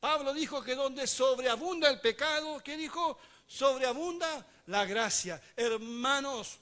Pablo 0.00 0.32
dijo 0.32 0.62
que 0.62 0.74
donde 0.74 1.06
sobreabunda 1.06 1.90
el 1.90 2.00
pecado, 2.00 2.62
¿qué 2.62 2.76
dijo? 2.76 3.18
Sobreabunda 3.46 4.46
la 4.66 4.84
gracia. 4.84 5.40
Hermanos, 5.56 6.60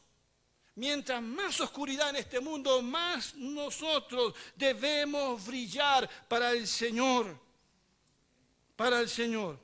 Mientras 0.75 1.21
más 1.21 1.61
oscuridad 1.61 2.11
en 2.11 2.17
este 2.17 2.41
mundo, 2.41 2.81
más 2.81 3.35
nosotros 3.35 4.35
debemos 4.57 5.45
brillar 5.45 6.09
para 6.27 6.53
el 6.53 6.67
Señor. 6.67 7.39
Para 8.75 9.01
el 9.01 9.09
Señor. 9.09 9.59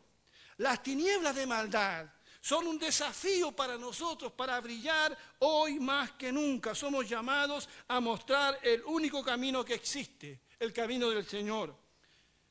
Las 0.58 0.82
tinieblas 0.82 1.34
de 1.34 1.46
maldad 1.46 2.06
son 2.48 2.66
un 2.66 2.78
desafío 2.78 3.52
para 3.52 3.76
nosotros 3.76 4.32
para 4.32 4.58
brillar 4.58 5.14
hoy 5.40 5.78
más 5.78 6.12
que 6.12 6.32
nunca. 6.32 6.74
Somos 6.74 7.06
llamados 7.06 7.68
a 7.88 8.00
mostrar 8.00 8.58
el 8.62 8.82
único 8.86 9.22
camino 9.22 9.62
que 9.62 9.74
existe, 9.74 10.44
el 10.58 10.72
camino 10.72 11.10
del 11.10 11.26
Señor. 11.26 11.76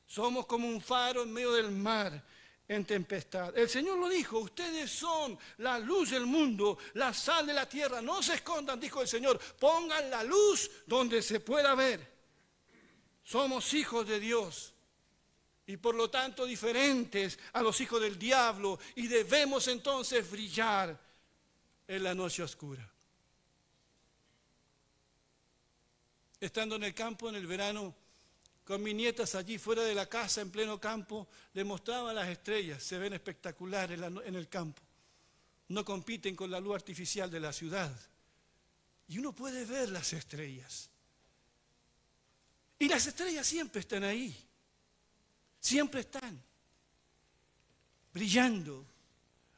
Somos 0.06 0.46
como 0.46 0.68
un 0.68 0.80
faro 0.80 1.24
en 1.24 1.32
medio 1.32 1.50
del 1.50 1.72
mar 1.72 2.24
en 2.68 2.84
tempestad. 2.84 3.58
El 3.58 3.68
Señor 3.68 3.98
lo 3.98 4.08
dijo, 4.08 4.38
ustedes 4.38 4.88
son 4.88 5.36
la 5.56 5.80
luz 5.80 6.10
del 6.10 6.26
mundo, 6.26 6.78
la 6.94 7.12
sal 7.12 7.44
de 7.44 7.54
la 7.54 7.68
tierra. 7.68 8.00
No 8.00 8.22
se 8.22 8.34
escondan, 8.34 8.78
dijo 8.78 9.02
el 9.02 9.08
Señor, 9.08 9.36
pongan 9.58 10.08
la 10.10 10.22
luz 10.22 10.70
donde 10.86 11.20
se 11.22 11.40
pueda 11.40 11.74
ver. 11.74 12.08
Somos 13.24 13.74
hijos 13.74 14.06
de 14.06 14.20
Dios 14.20 14.74
y 15.68 15.76
por 15.76 15.94
lo 15.94 16.08
tanto 16.08 16.46
diferentes 16.46 17.38
a 17.52 17.62
los 17.62 17.78
hijos 17.82 18.00
del 18.00 18.18
diablo 18.18 18.78
y 18.94 19.06
debemos 19.06 19.68
entonces 19.68 20.28
brillar 20.28 20.98
en 21.86 22.02
la 22.02 22.14
noche 22.14 22.42
oscura. 22.42 22.90
Estando 26.40 26.76
en 26.76 26.84
el 26.84 26.94
campo 26.94 27.28
en 27.28 27.34
el 27.34 27.46
verano, 27.46 27.94
con 28.64 28.82
mis 28.82 28.94
nietas 28.94 29.34
allí 29.34 29.58
fuera 29.58 29.82
de 29.82 29.94
la 29.94 30.06
casa, 30.06 30.40
en 30.40 30.50
pleno 30.50 30.80
campo, 30.80 31.28
le 31.52 31.64
mostraba 31.64 32.14
las 32.14 32.28
estrellas, 32.28 32.82
se 32.82 32.96
ven 32.96 33.12
espectaculares 33.12 34.00
en 34.24 34.34
el 34.34 34.48
campo. 34.48 34.80
No 35.68 35.84
compiten 35.84 36.34
con 36.34 36.50
la 36.50 36.60
luz 36.60 36.76
artificial 36.76 37.30
de 37.30 37.40
la 37.40 37.52
ciudad. 37.52 37.94
Y 39.06 39.18
uno 39.18 39.34
puede 39.34 39.66
ver 39.66 39.90
las 39.90 40.14
estrellas. 40.14 40.88
Y 42.78 42.88
las 42.88 43.06
estrellas 43.06 43.46
siempre 43.46 43.80
están 43.80 44.04
ahí. 44.04 44.47
Siempre 45.60 46.00
están 46.00 46.42
brillando. 48.12 48.86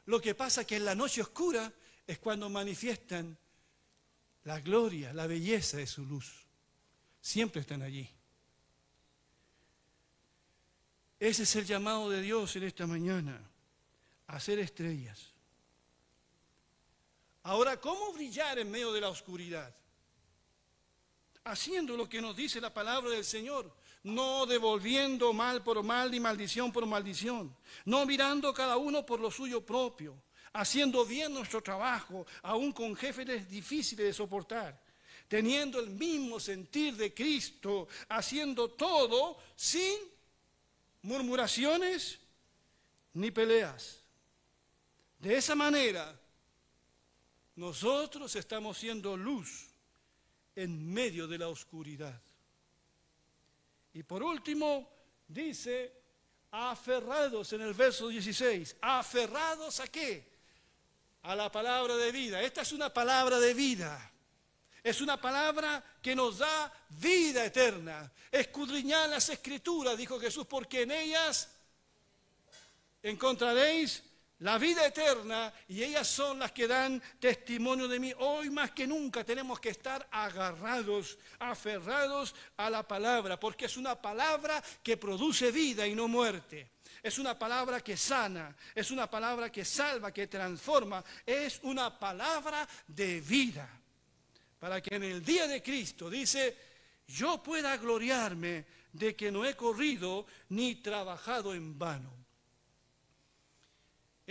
Lo 0.05 0.19
que 0.21 0.35
pasa 0.35 0.65
que 0.65 0.75
en 0.77 0.85
la 0.85 0.95
noche 0.95 1.21
oscura 1.21 1.71
es 2.05 2.19
cuando 2.19 2.49
manifiestan 2.49 3.37
la 4.43 4.59
gloria, 4.59 5.13
la 5.13 5.27
belleza 5.27 5.77
de 5.77 5.87
su 5.87 6.05
luz. 6.05 6.45
Siempre 7.19 7.61
están 7.61 7.81
allí. 7.81 8.09
Ese 11.19 11.43
es 11.43 11.55
el 11.55 11.65
llamado 11.65 12.09
de 12.09 12.21
Dios 12.21 12.55
en 12.55 12.63
esta 12.63 12.87
mañana, 12.87 13.39
a 14.25 14.39
ser 14.39 14.57
estrellas. 14.57 15.31
Ahora, 17.43 17.79
¿cómo 17.79 18.11
brillar 18.13 18.57
en 18.57 18.71
medio 18.71 18.91
de 18.91 19.01
la 19.01 19.09
oscuridad? 19.09 19.75
Haciendo 21.43 21.95
lo 21.95 22.09
que 22.09 22.21
nos 22.21 22.35
dice 22.35 22.59
la 22.59 22.73
palabra 22.73 23.11
del 23.11 23.25
Señor 23.25 23.71
no 24.03 24.45
devolviendo 24.45 25.31
mal 25.33 25.63
por 25.63 25.83
mal 25.83 26.09
ni 26.09 26.19
maldición 26.19 26.71
por 26.71 26.85
maldición, 26.85 27.55
no 27.85 28.05
mirando 28.05 28.53
cada 28.53 28.77
uno 28.77 29.05
por 29.05 29.19
lo 29.19 29.29
suyo 29.29 29.63
propio, 29.65 30.21
haciendo 30.53 31.05
bien 31.05 31.33
nuestro 31.33 31.61
trabajo, 31.61 32.25
aún 32.41 32.71
con 32.71 32.95
jefes 32.95 33.49
difíciles 33.49 34.05
de 34.05 34.13
soportar, 34.13 34.81
teniendo 35.27 35.79
el 35.79 35.91
mismo 35.91 36.39
sentir 36.39 36.95
de 36.95 37.13
Cristo, 37.13 37.87
haciendo 38.09 38.71
todo 38.71 39.37
sin 39.55 39.97
murmuraciones 41.03 42.19
ni 43.13 43.31
peleas. 43.31 44.01
De 45.19 45.37
esa 45.37 45.55
manera, 45.55 46.19
nosotros 47.55 48.35
estamos 48.35 48.77
siendo 48.77 49.15
luz 49.15 49.67
en 50.55 50.91
medio 50.91 51.27
de 51.27 51.37
la 51.37 51.47
oscuridad. 51.47 52.19
Y 53.93 54.03
por 54.03 54.23
último, 54.23 54.89
dice, 55.27 55.93
aferrados 56.51 57.53
en 57.53 57.61
el 57.61 57.73
verso 57.73 58.07
16. 58.07 58.77
¿Aferrados 58.81 59.79
a 59.79 59.87
qué? 59.87 60.29
A 61.23 61.35
la 61.35 61.51
palabra 61.51 61.95
de 61.97 62.11
vida. 62.11 62.41
Esta 62.41 62.61
es 62.61 62.71
una 62.71 62.93
palabra 62.93 63.39
de 63.39 63.53
vida. 63.53 64.11
Es 64.83 65.01
una 65.01 65.19
palabra 65.21 65.83
que 66.01 66.15
nos 66.15 66.39
da 66.39 66.73
vida 66.89 67.45
eterna. 67.45 68.11
Escudriñad 68.31 69.09
las 69.09 69.29
escrituras, 69.29 69.97
dijo 69.97 70.19
Jesús, 70.19 70.47
porque 70.47 70.81
en 70.83 70.91
ellas 70.91 71.49
encontraréis 73.03 74.03
la 74.41 74.57
vida 74.57 74.85
eterna 74.85 75.53
y 75.67 75.83
ellas 75.83 76.07
son 76.07 76.39
las 76.39 76.51
que 76.51 76.67
dan 76.67 77.01
testimonio 77.19 77.87
de 77.87 77.99
mí. 77.99 78.11
Hoy 78.17 78.49
más 78.49 78.71
que 78.71 78.87
nunca 78.87 79.23
tenemos 79.23 79.59
que 79.59 79.69
estar 79.69 80.07
agarrados, 80.11 81.17
aferrados 81.37 82.33
a 82.57 82.69
la 82.69 82.87
palabra, 82.87 83.39
porque 83.39 83.65
es 83.65 83.77
una 83.77 84.01
palabra 84.01 84.61
que 84.81 84.97
produce 84.97 85.51
vida 85.51 85.85
y 85.85 85.93
no 85.93 86.07
muerte. 86.07 86.71
Es 87.03 87.19
una 87.19 87.37
palabra 87.37 87.81
que 87.81 87.95
sana, 87.95 88.55
es 88.73 88.89
una 88.89 89.09
palabra 89.09 89.51
que 89.51 89.63
salva, 89.63 90.11
que 90.11 90.25
transforma, 90.25 91.03
es 91.23 91.59
una 91.63 91.97
palabra 91.97 92.67
de 92.87 93.21
vida. 93.21 93.69
Para 94.57 94.81
que 94.81 94.95
en 94.95 95.03
el 95.03 95.23
día 95.23 95.45
de 95.45 95.61
Cristo 95.61 96.09
dice, 96.09 96.57
yo 97.07 97.43
pueda 97.43 97.77
gloriarme 97.77 98.65
de 98.91 99.15
que 99.15 99.31
no 99.31 99.45
he 99.45 99.55
corrido 99.55 100.25
ni 100.49 100.75
trabajado 100.75 101.53
en 101.53 101.77
vano. 101.77 102.20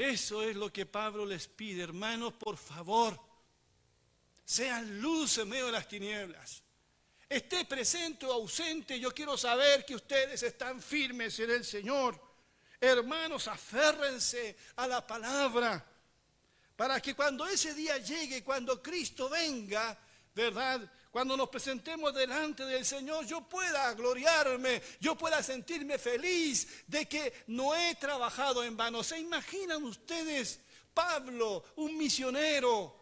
Eso 0.00 0.42
es 0.42 0.56
lo 0.56 0.72
que 0.72 0.86
Pablo 0.86 1.26
les 1.26 1.46
pide, 1.46 1.82
hermanos, 1.82 2.32
por 2.32 2.56
favor. 2.56 3.20
Sean 4.42 4.98
luz 4.98 5.36
en 5.36 5.50
medio 5.50 5.66
de 5.66 5.72
las 5.72 5.86
tinieblas. 5.86 6.62
Esté 7.28 7.66
presente 7.66 8.24
o 8.24 8.32
ausente, 8.32 8.98
yo 8.98 9.12
quiero 9.12 9.36
saber 9.36 9.84
que 9.84 9.94
ustedes 9.94 10.42
están 10.42 10.80
firmes 10.80 11.38
en 11.40 11.50
el 11.50 11.66
Señor. 11.66 12.18
Hermanos, 12.80 13.46
aférrense 13.46 14.56
a 14.76 14.86
la 14.86 15.06
palabra 15.06 15.84
para 16.76 16.98
que 16.98 17.14
cuando 17.14 17.46
ese 17.46 17.74
día 17.74 17.98
llegue, 17.98 18.42
cuando 18.42 18.82
Cristo 18.82 19.28
venga, 19.28 19.98
¿verdad? 20.34 20.90
Cuando 21.10 21.36
nos 21.36 21.48
presentemos 21.48 22.14
delante 22.14 22.64
del 22.64 22.84
Señor, 22.84 23.26
yo 23.26 23.40
pueda 23.42 23.92
gloriarme, 23.94 24.80
yo 25.00 25.16
pueda 25.16 25.42
sentirme 25.42 25.98
feliz 25.98 26.84
de 26.86 27.06
que 27.06 27.44
no 27.48 27.74
he 27.74 27.96
trabajado 27.96 28.62
en 28.62 28.76
vano. 28.76 29.02
¿Se 29.02 29.18
imaginan 29.18 29.82
ustedes 29.82 30.60
Pablo, 30.94 31.64
un 31.76 31.96
misionero, 31.96 32.96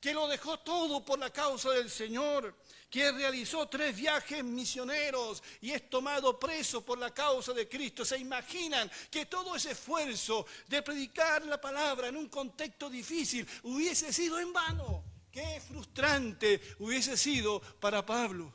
que 0.00 0.14
lo 0.14 0.28
dejó 0.28 0.60
todo 0.60 1.04
por 1.04 1.18
la 1.18 1.30
causa 1.30 1.70
del 1.70 1.90
Señor, 1.90 2.54
que 2.88 3.10
realizó 3.12 3.68
tres 3.68 3.96
viajes 3.96 4.44
misioneros 4.44 5.42
y 5.60 5.72
es 5.72 5.90
tomado 5.90 6.38
preso 6.38 6.84
por 6.84 6.98
la 6.98 7.12
causa 7.12 7.52
de 7.52 7.68
Cristo. 7.68 8.04
¿Se 8.04 8.16
imaginan 8.16 8.90
que 9.10 9.26
todo 9.26 9.56
ese 9.56 9.72
esfuerzo 9.72 10.46
de 10.68 10.82
predicar 10.82 11.44
la 11.44 11.60
palabra 11.60 12.08
en 12.08 12.16
un 12.16 12.28
contexto 12.28 12.88
difícil 12.88 13.46
hubiese 13.64 14.12
sido 14.12 14.38
en 14.38 14.52
vano? 14.52 15.04
Qué 15.38 15.60
frustrante 15.60 16.60
hubiese 16.80 17.16
sido 17.16 17.60
para 17.78 18.04
Pablo. 18.04 18.52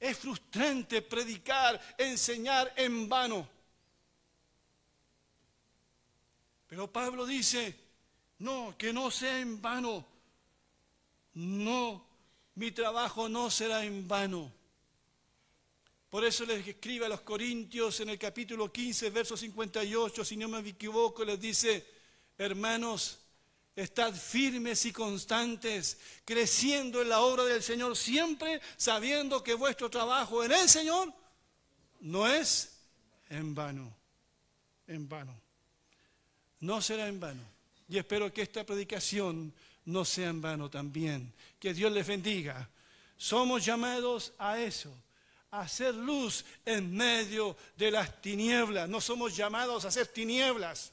Es 0.00 0.18
frustrante 0.18 1.00
predicar, 1.00 1.80
enseñar 1.96 2.72
en 2.74 3.08
vano. 3.08 3.48
Pero 6.66 6.90
Pablo 6.90 7.24
dice, 7.24 7.78
no, 8.40 8.74
que 8.76 8.92
no 8.92 9.12
sea 9.12 9.38
en 9.38 9.62
vano. 9.62 10.04
No, 11.34 12.04
mi 12.56 12.72
trabajo 12.72 13.28
no 13.28 13.48
será 13.48 13.84
en 13.84 14.08
vano. 14.08 14.52
Por 16.08 16.24
eso 16.24 16.44
les 16.44 16.66
escribe 16.66 17.06
a 17.06 17.10
los 17.10 17.20
Corintios 17.20 18.00
en 18.00 18.08
el 18.08 18.18
capítulo 18.18 18.72
15, 18.72 19.10
verso 19.10 19.36
58, 19.36 20.24
si 20.24 20.36
no 20.36 20.48
me 20.48 20.68
equivoco, 20.68 21.24
les 21.24 21.40
dice, 21.40 21.86
hermanos, 22.36 23.20
Estad 23.76 24.14
firmes 24.14 24.84
y 24.84 24.92
constantes, 24.92 25.98
creciendo 26.24 27.00
en 27.00 27.08
la 27.08 27.20
obra 27.20 27.44
del 27.44 27.62
Señor, 27.62 27.96
siempre 27.96 28.60
sabiendo 28.76 29.42
que 29.42 29.54
vuestro 29.54 29.88
trabajo 29.88 30.44
en 30.44 30.52
el 30.52 30.68
Señor 30.68 31.12
no 32.00 32.28
es 32.28 32.80
en 33.28 33.54
vano, 33.54 33.94
en 34.86 35.08
vano. 35.08 35.34
No 36.60 36.82
será 36.82 37.08
en 37.08 37.20
vano. 37.20 37.42
Y 37.88 37.98
espero 37.98 38.32
que 38.32 38.42
esta 38.42 38.64
predicación 38.64 39.52
no 39.86 40.04
sea 40.04 40.28
en 40.28 40.40
vano 40.40 40.68
también. 40.68 41.32
Que 41.58 41.72
Dios 41.74 41.92
les 41.92 42.06
bendiga. 42.06 42.68
Somos 43.16 43.64
llamados 43.64 44.32
a 44.38 44.58
eso, 44.58 44.92
a 45.50 45.62
hacer 45.62 45.94
luz 45.94 46.44
en 46.64 46.94
medio 46.94 47.56
de 47.76 47.90
las 47.90 48.20
tinieblas. 48.20 48.88
No 48.88 49.00
somos 49.00 49.36
llamados 49.36 49.84
a 49.84 49.88
hacer 49.88 50.06
tinieblas. 50.06 50.92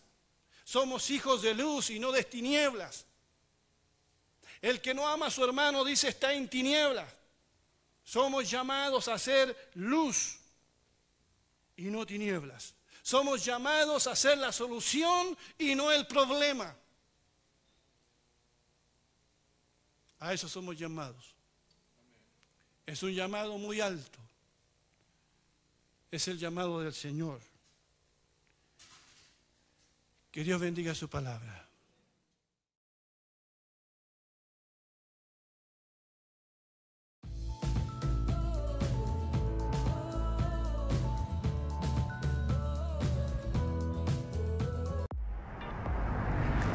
Somos 0.68 1.10
hijos 1.12 1.44
de 1.44 1.54
luz 1.54 1.92
y 1.92 1.98
no 1.98 2.12
de 2.12 2.26
tinieblas. 2.26 3.06
El 4.62 4.82
que 4.82 4.94
no 4.94 5.08
ama 5.08 5.28
a 5.28 5.32
su 5.32 5.42
hermano 5.42 5.86
dice 5.86 6.10
está 6.10 6.34
en 6.34 6.50
tinieblas. 6.50 7.10
Somos 8.04 8.50
llamados 8.50 9.08
a 9.08 9.18
ser 9.18 9.72
luz 9.76 10.38
y 11.78 11.84
no 11.84 12.06
tinieblas. 12.06 12.74
Somos 13.02 13.46
llamados 13.46 14.08
a 14.08 14.16
ser 14.18 14.40
la 14.40 14.52
solución 14.52 15.38
y 15.58 15.74
no 15.74 15.90
el 15.90 16.06
problema. 16.06 16.76
A 20.20 20.34
eso 20.34 20.50
somos 20.50 20.78
llamados. 20.78 21.34
Es 22.86 23.02
un 23.04 23.14
llamado 23.14 23.58
muy 23.58 23.80
alto. 23.80 24.20
Es 26.12 26.28
el 26.28 26.38
llamado 26.38 26.82
del 26.82 26.94
Señor. 26.94 27.40
Que 30.38 30.44
Dios 30.44 30.62
bendiga 30.62 30.94
su 30.94 31.10
palabra. 31.10 31.68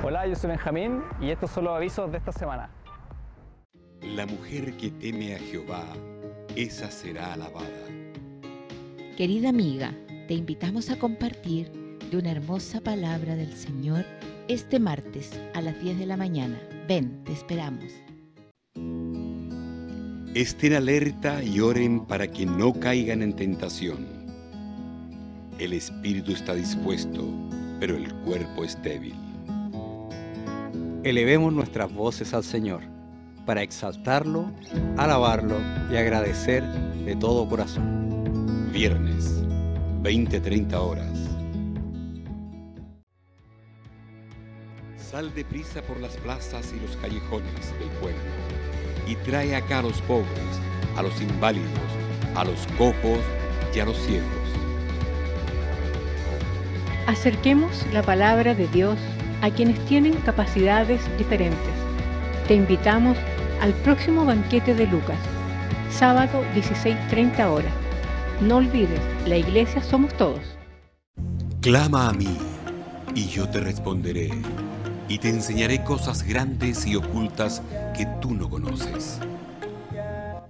Hola, 0.02 0.26
yo 0.26 0.34
soy 0.34 0.50
Benjamín 0.50 1.00
y 1.20 1.30
estos 1.30 1.52
son 1.52 1.62
los 1.62 1.76
avisos 1.76 2.10
de 2.10 2.18
esta 2.18 2.32
semana. 2.32 2.68
La 4.00 4.26
mujer 4.26 4.76
que 4.76 4.90
teme 4.90 5.36
a 5.36 5.38
Jehová, 5.38 5.86
esa 6.56 6.90
será 6.90 7.34
alabada. 7.34 7.86
Querida 9.16 9.50
amiga, 9.50 9.94
te 10.26 10.34
invitamos 10.34 10.90
a 10.90 10.98
compartir 10.98 11.81
de 12.12 12.18
una 12.18 12.30
hermosa 12.30 12.82
palabra 12.82 13.36
del 13.36 13.54
Señor 13.54 14.04
este 14.46 14.78
martes 14.78 15.30
a 15.54 15.62
las 15.62 15.80
10 15.82 15.98
de 15.98 16.04
la 16.04 16.18
mañana. 16.18 16.60
Ven, 16.86 17.24
te 17.24 17.32
esperamos. 17.32 17.90
Estén 20.34 20.74
alerta 20.74 21.42
y 21.42 21.60
oren 21.60 22.04
para 22.04 22.26
que 22.26 22.44
no 22.44 22.74
caigan 22.74 23.22
en 23.22 23.34
tentación. 23.34 24.06
El 25.58 25.72
espíritu 25.72 26.32
está 26.32 26.54
dispuesto, 26.54 27.26
pero 27.80 27.96
el 27.96 28.12
cuerpo 28.16 28.62
es 28.62 28.80
débil. 28.82 29.14
Elevemos 31.04 31.50
nuestras 31.50 31.90
voces 31.94 32.34
al 32.34 32.44
Señor 32.44 32.82
para 33.46 33.62
exaltarlo, 33.62 34.52
alabarlo 34.98 35.56
y 35.90 35.96
agradecer 35.96 36.62
de 37.06 37.16
todo 37.16 37.48
corazón. 37.48 38.70
Viernes, 38.70 39.42
20-30 40.02 40.74
horas. 40.74 41.31
Sal 45.12 45.34
deprisa 45.34 45.82
por 45.82 46.00
las 46.00 46.16
plazas 46.16 46.72
y 46.74 46.80
los 46.80 46.96
callejones 46.96 47.78
del 47.78 47.90
pueblo 48.00 48.18
y 49.06 49.14
trae 49.16 49.54
acá 49.54 49.80
a 49.80 49.82
los 49.82 50.00
pobres, 50.00 50.30
a 50.96 51.02
los 51.02 51.20
inválidos, 51.20 51.68
a 52.34 52.44
los 52.44 52.66
cojos 52.78 53.18
y 53.74 53.80
a 53.80 53.84
los 53.84 53.98
ciegos. 53.98 54.24
Acerquemos 57.06 57.84
la 57.92 58.02
palabra 58.02 58.54
de 58.54 58.66
Dios 58.68 58.96
a 59.42 59.50
quienes 59.50 59.78
tienen 59.84 60.14
capacidades 60.22 61.02
diferentes. 61.18 61.74
Te 62.48 62.54
invitamos 62.54 63.18
al 63.60 63.74
próximo 63.82 64.24
banquete 64.24 64.74
de 64.74 64.86
Lucas, 64.86 65.18
sábado 65.90 66.42
16.30 66.54 67.50
horas. 67.50 67.74
No 68.40 68.56
olvides, 68.56 69.00
la 69.26 69.36
iglesia 69.36 69.82
somos 69.82 70.16
todos. 70.16 70.40
Clama 71.60 72.08
a 72.08 72.12
mí, 72.14 72.38
y 73.14 73.28
yo 73.28 73.46
te 73.46 73.60
responderé, 73.60 74.30
y 75.12 75.18
te 75.18 75.28
enseñaré 75.28 75.84
cosas 75.84 76.22
grandes 76.22 76.86
y 76.86 76.96
ocultas 76.96 77.60
que 77.94 78.06
tú 78.22 78.32
no 78.32 78.48
conoces. 78.48 79.18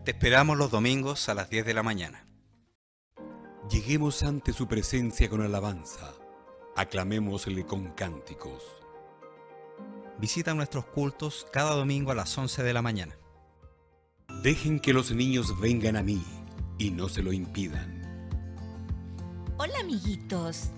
Te 0.04 0.12
esperamos 0.12 0.56
los 0.56 0.70
domingos 0.70 1.28
a 1.28 1.34
las 1.34 1.50
10 1.50 1.66
de 1.66 1.74
la 1.74 1.82
mañana. 1.82 2.24
Lleguemos 3.68 4.22
ante 4.22 4.52
su 4.52 4.68
presencia 4.68 5.28
con 5.28 5.42
alabanza, 5.42 6.14
aclamémosle 6.76 7.66
con 7.66 7.88
cánticos. 7.88 8.62
Visita 10.20 10.54
nuestros 10.54 10.84
cultos 10.84 11.44
cada 11.52 11.74
domingo 11.74 12.12
a 12.12 12.14
las 12.14 12.38
11 12.38 12.62
de 12.62 12.72
la 12.72 12.82
mañana. 12.82 13.16
Dejen 14.44 14.78
que 14.78 14.92
los 14.92 15.10
niños 15.10 15.58
vengan 15.58 15.96
a 15.96 16.04
mí 16.04 16.22
y 16.78 16.92
no 16.92 17.08
se 17.08 17.24
lo 17.24 17.32
impidan. 17.32 18.00
Hola 19.58 19.80
amiguitos, 19.80 20.68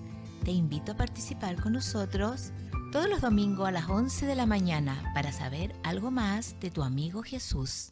te 0.42 0.52
invito 0.52 0.92
a 0.92 0.96
participar 0.96 1.60
con 1.60 1.74
nosotros 1.74 2.50
todos 2.94 3.10
los 3.10 3.22
domingos 3.22 3.66
a 3.66 3.72
las 3.72 3.88
11 3.88 4.24
de 4.24 4.36
la 4.36 4.46
mañana 4.46 5.10
para 5.14 5.32
saber 5.32 5.74
algo 5.82 6.12
más 6.12 6.54
de 6.60 6.70
tu 6.70 6.84
amigo 6.84 7.24
Jesús. 7.24 7.90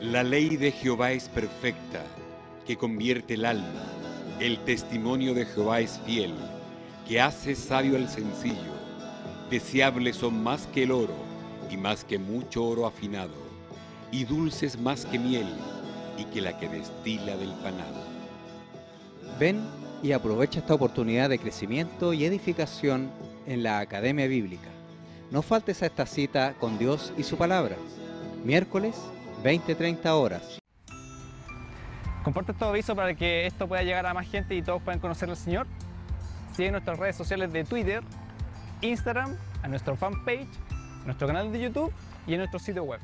La 0.00 0.22
ley 0.22 0.56
de 0.56 0.70
Jehová 0.70 1.10
es 1.10 1.28
perfecta, 1.28 2.04
que 2.68 2.76
convierte 2.76 3.34
el 3.34 3.44
alma. 3.44 3.82
El 4.38 4.62
testimonio 4.64 5.34
de 5.34 5.44
Jehová 5.44 5.80
es 5.80 5.98
fiel, 6.06 6.36
que 7.08 7.20
hace 7.20 7.56
sabio 7.56 7.96
al 7.96 8.08
sencillo. 8.08 8.74
Deseables 9.50 10.14
son 10.14 10.40
más 10.40 10.68
que 10.68 10.84
el 10.84 10.92
oro, 10.92 11.16
y 11.68 11.76
más 11.76 12.04
que 12.04 12.20
mucho 12.20 12.64
oro 12.64 12.86
afinado, 12.86 13.34
y 14.12 14.22
dulces 14.22 14.78
más 14.78 15.04
que 15.04 15.18
miel, 15.18 15.48
y 16.16 16.26
que 16.26 16.42
la 16.42 16.56
que 16.56 16.68
destila 16.68 17.36
del 17.36 17.50
panal. 17.54 18.07
Ven 19.38 19.64
y 20.02 20.10
aprovecha 20.12 20.58
esta 20.58 20.74
oportunidad 20.74 21.28
de 21.28 21.38
crecimiento 21.38 22.12
y 22.12 22.24
edificación 22.24 23.08
en 23.46 23.62
la 23.62 23.78
Academia 23.78 24.26
Bíblica. 24.26 24.68
No 25.30 25.42
faltes 25.42 25.82
a 25.82 25.86
esta 25.86 26.06
cita 26.06 26.54
con 26.58 26.76
Dios 26.76 27.12
y 27.16 27.22
su 27.22 27.36
palabra. 27.36 27.76
Miércoles, 28.44 28.96
20-30 29.44 30.06
horas. 30.06 30.58
Comparte 32.24 32.50
estos 32.50 32.68
avisos 32.68 32.96
para 32.96 33.14
que 33.14 33.46
esto 33.46 33.68
pueda 33.68 33.82
llegar 33.82 34.06
a 34.06 34.14
más 34.14 34.26
gente 34.26 34.56
y 34.56 34.62
todos 34.62 34.82
puedan 34.82 34.98
conocer 34.98 35.30
al 35.30 35.36
Señor. 35.36 35.68
Sigue 36.56 36.72
nuestras 36.72 36.98
redes 36.98 37.14
sociales 37.14 37.52
de 37.52 37.62
Twitter, 37.62 38.02
Instagram, 38.80 39.36
a 39.62 39.68
nuestro 39.68 39.94
fanpage, 39.94 40.48
nuestro 41.06 41.28
canal 41.28 41.52
de 41.52 41.60
YouTube 41.60 41.92
y 42.26 42.32
en 42.32 42.38
nuestro 42.38 42.58
sitio 42.58 42.82
web. 42.82 43.00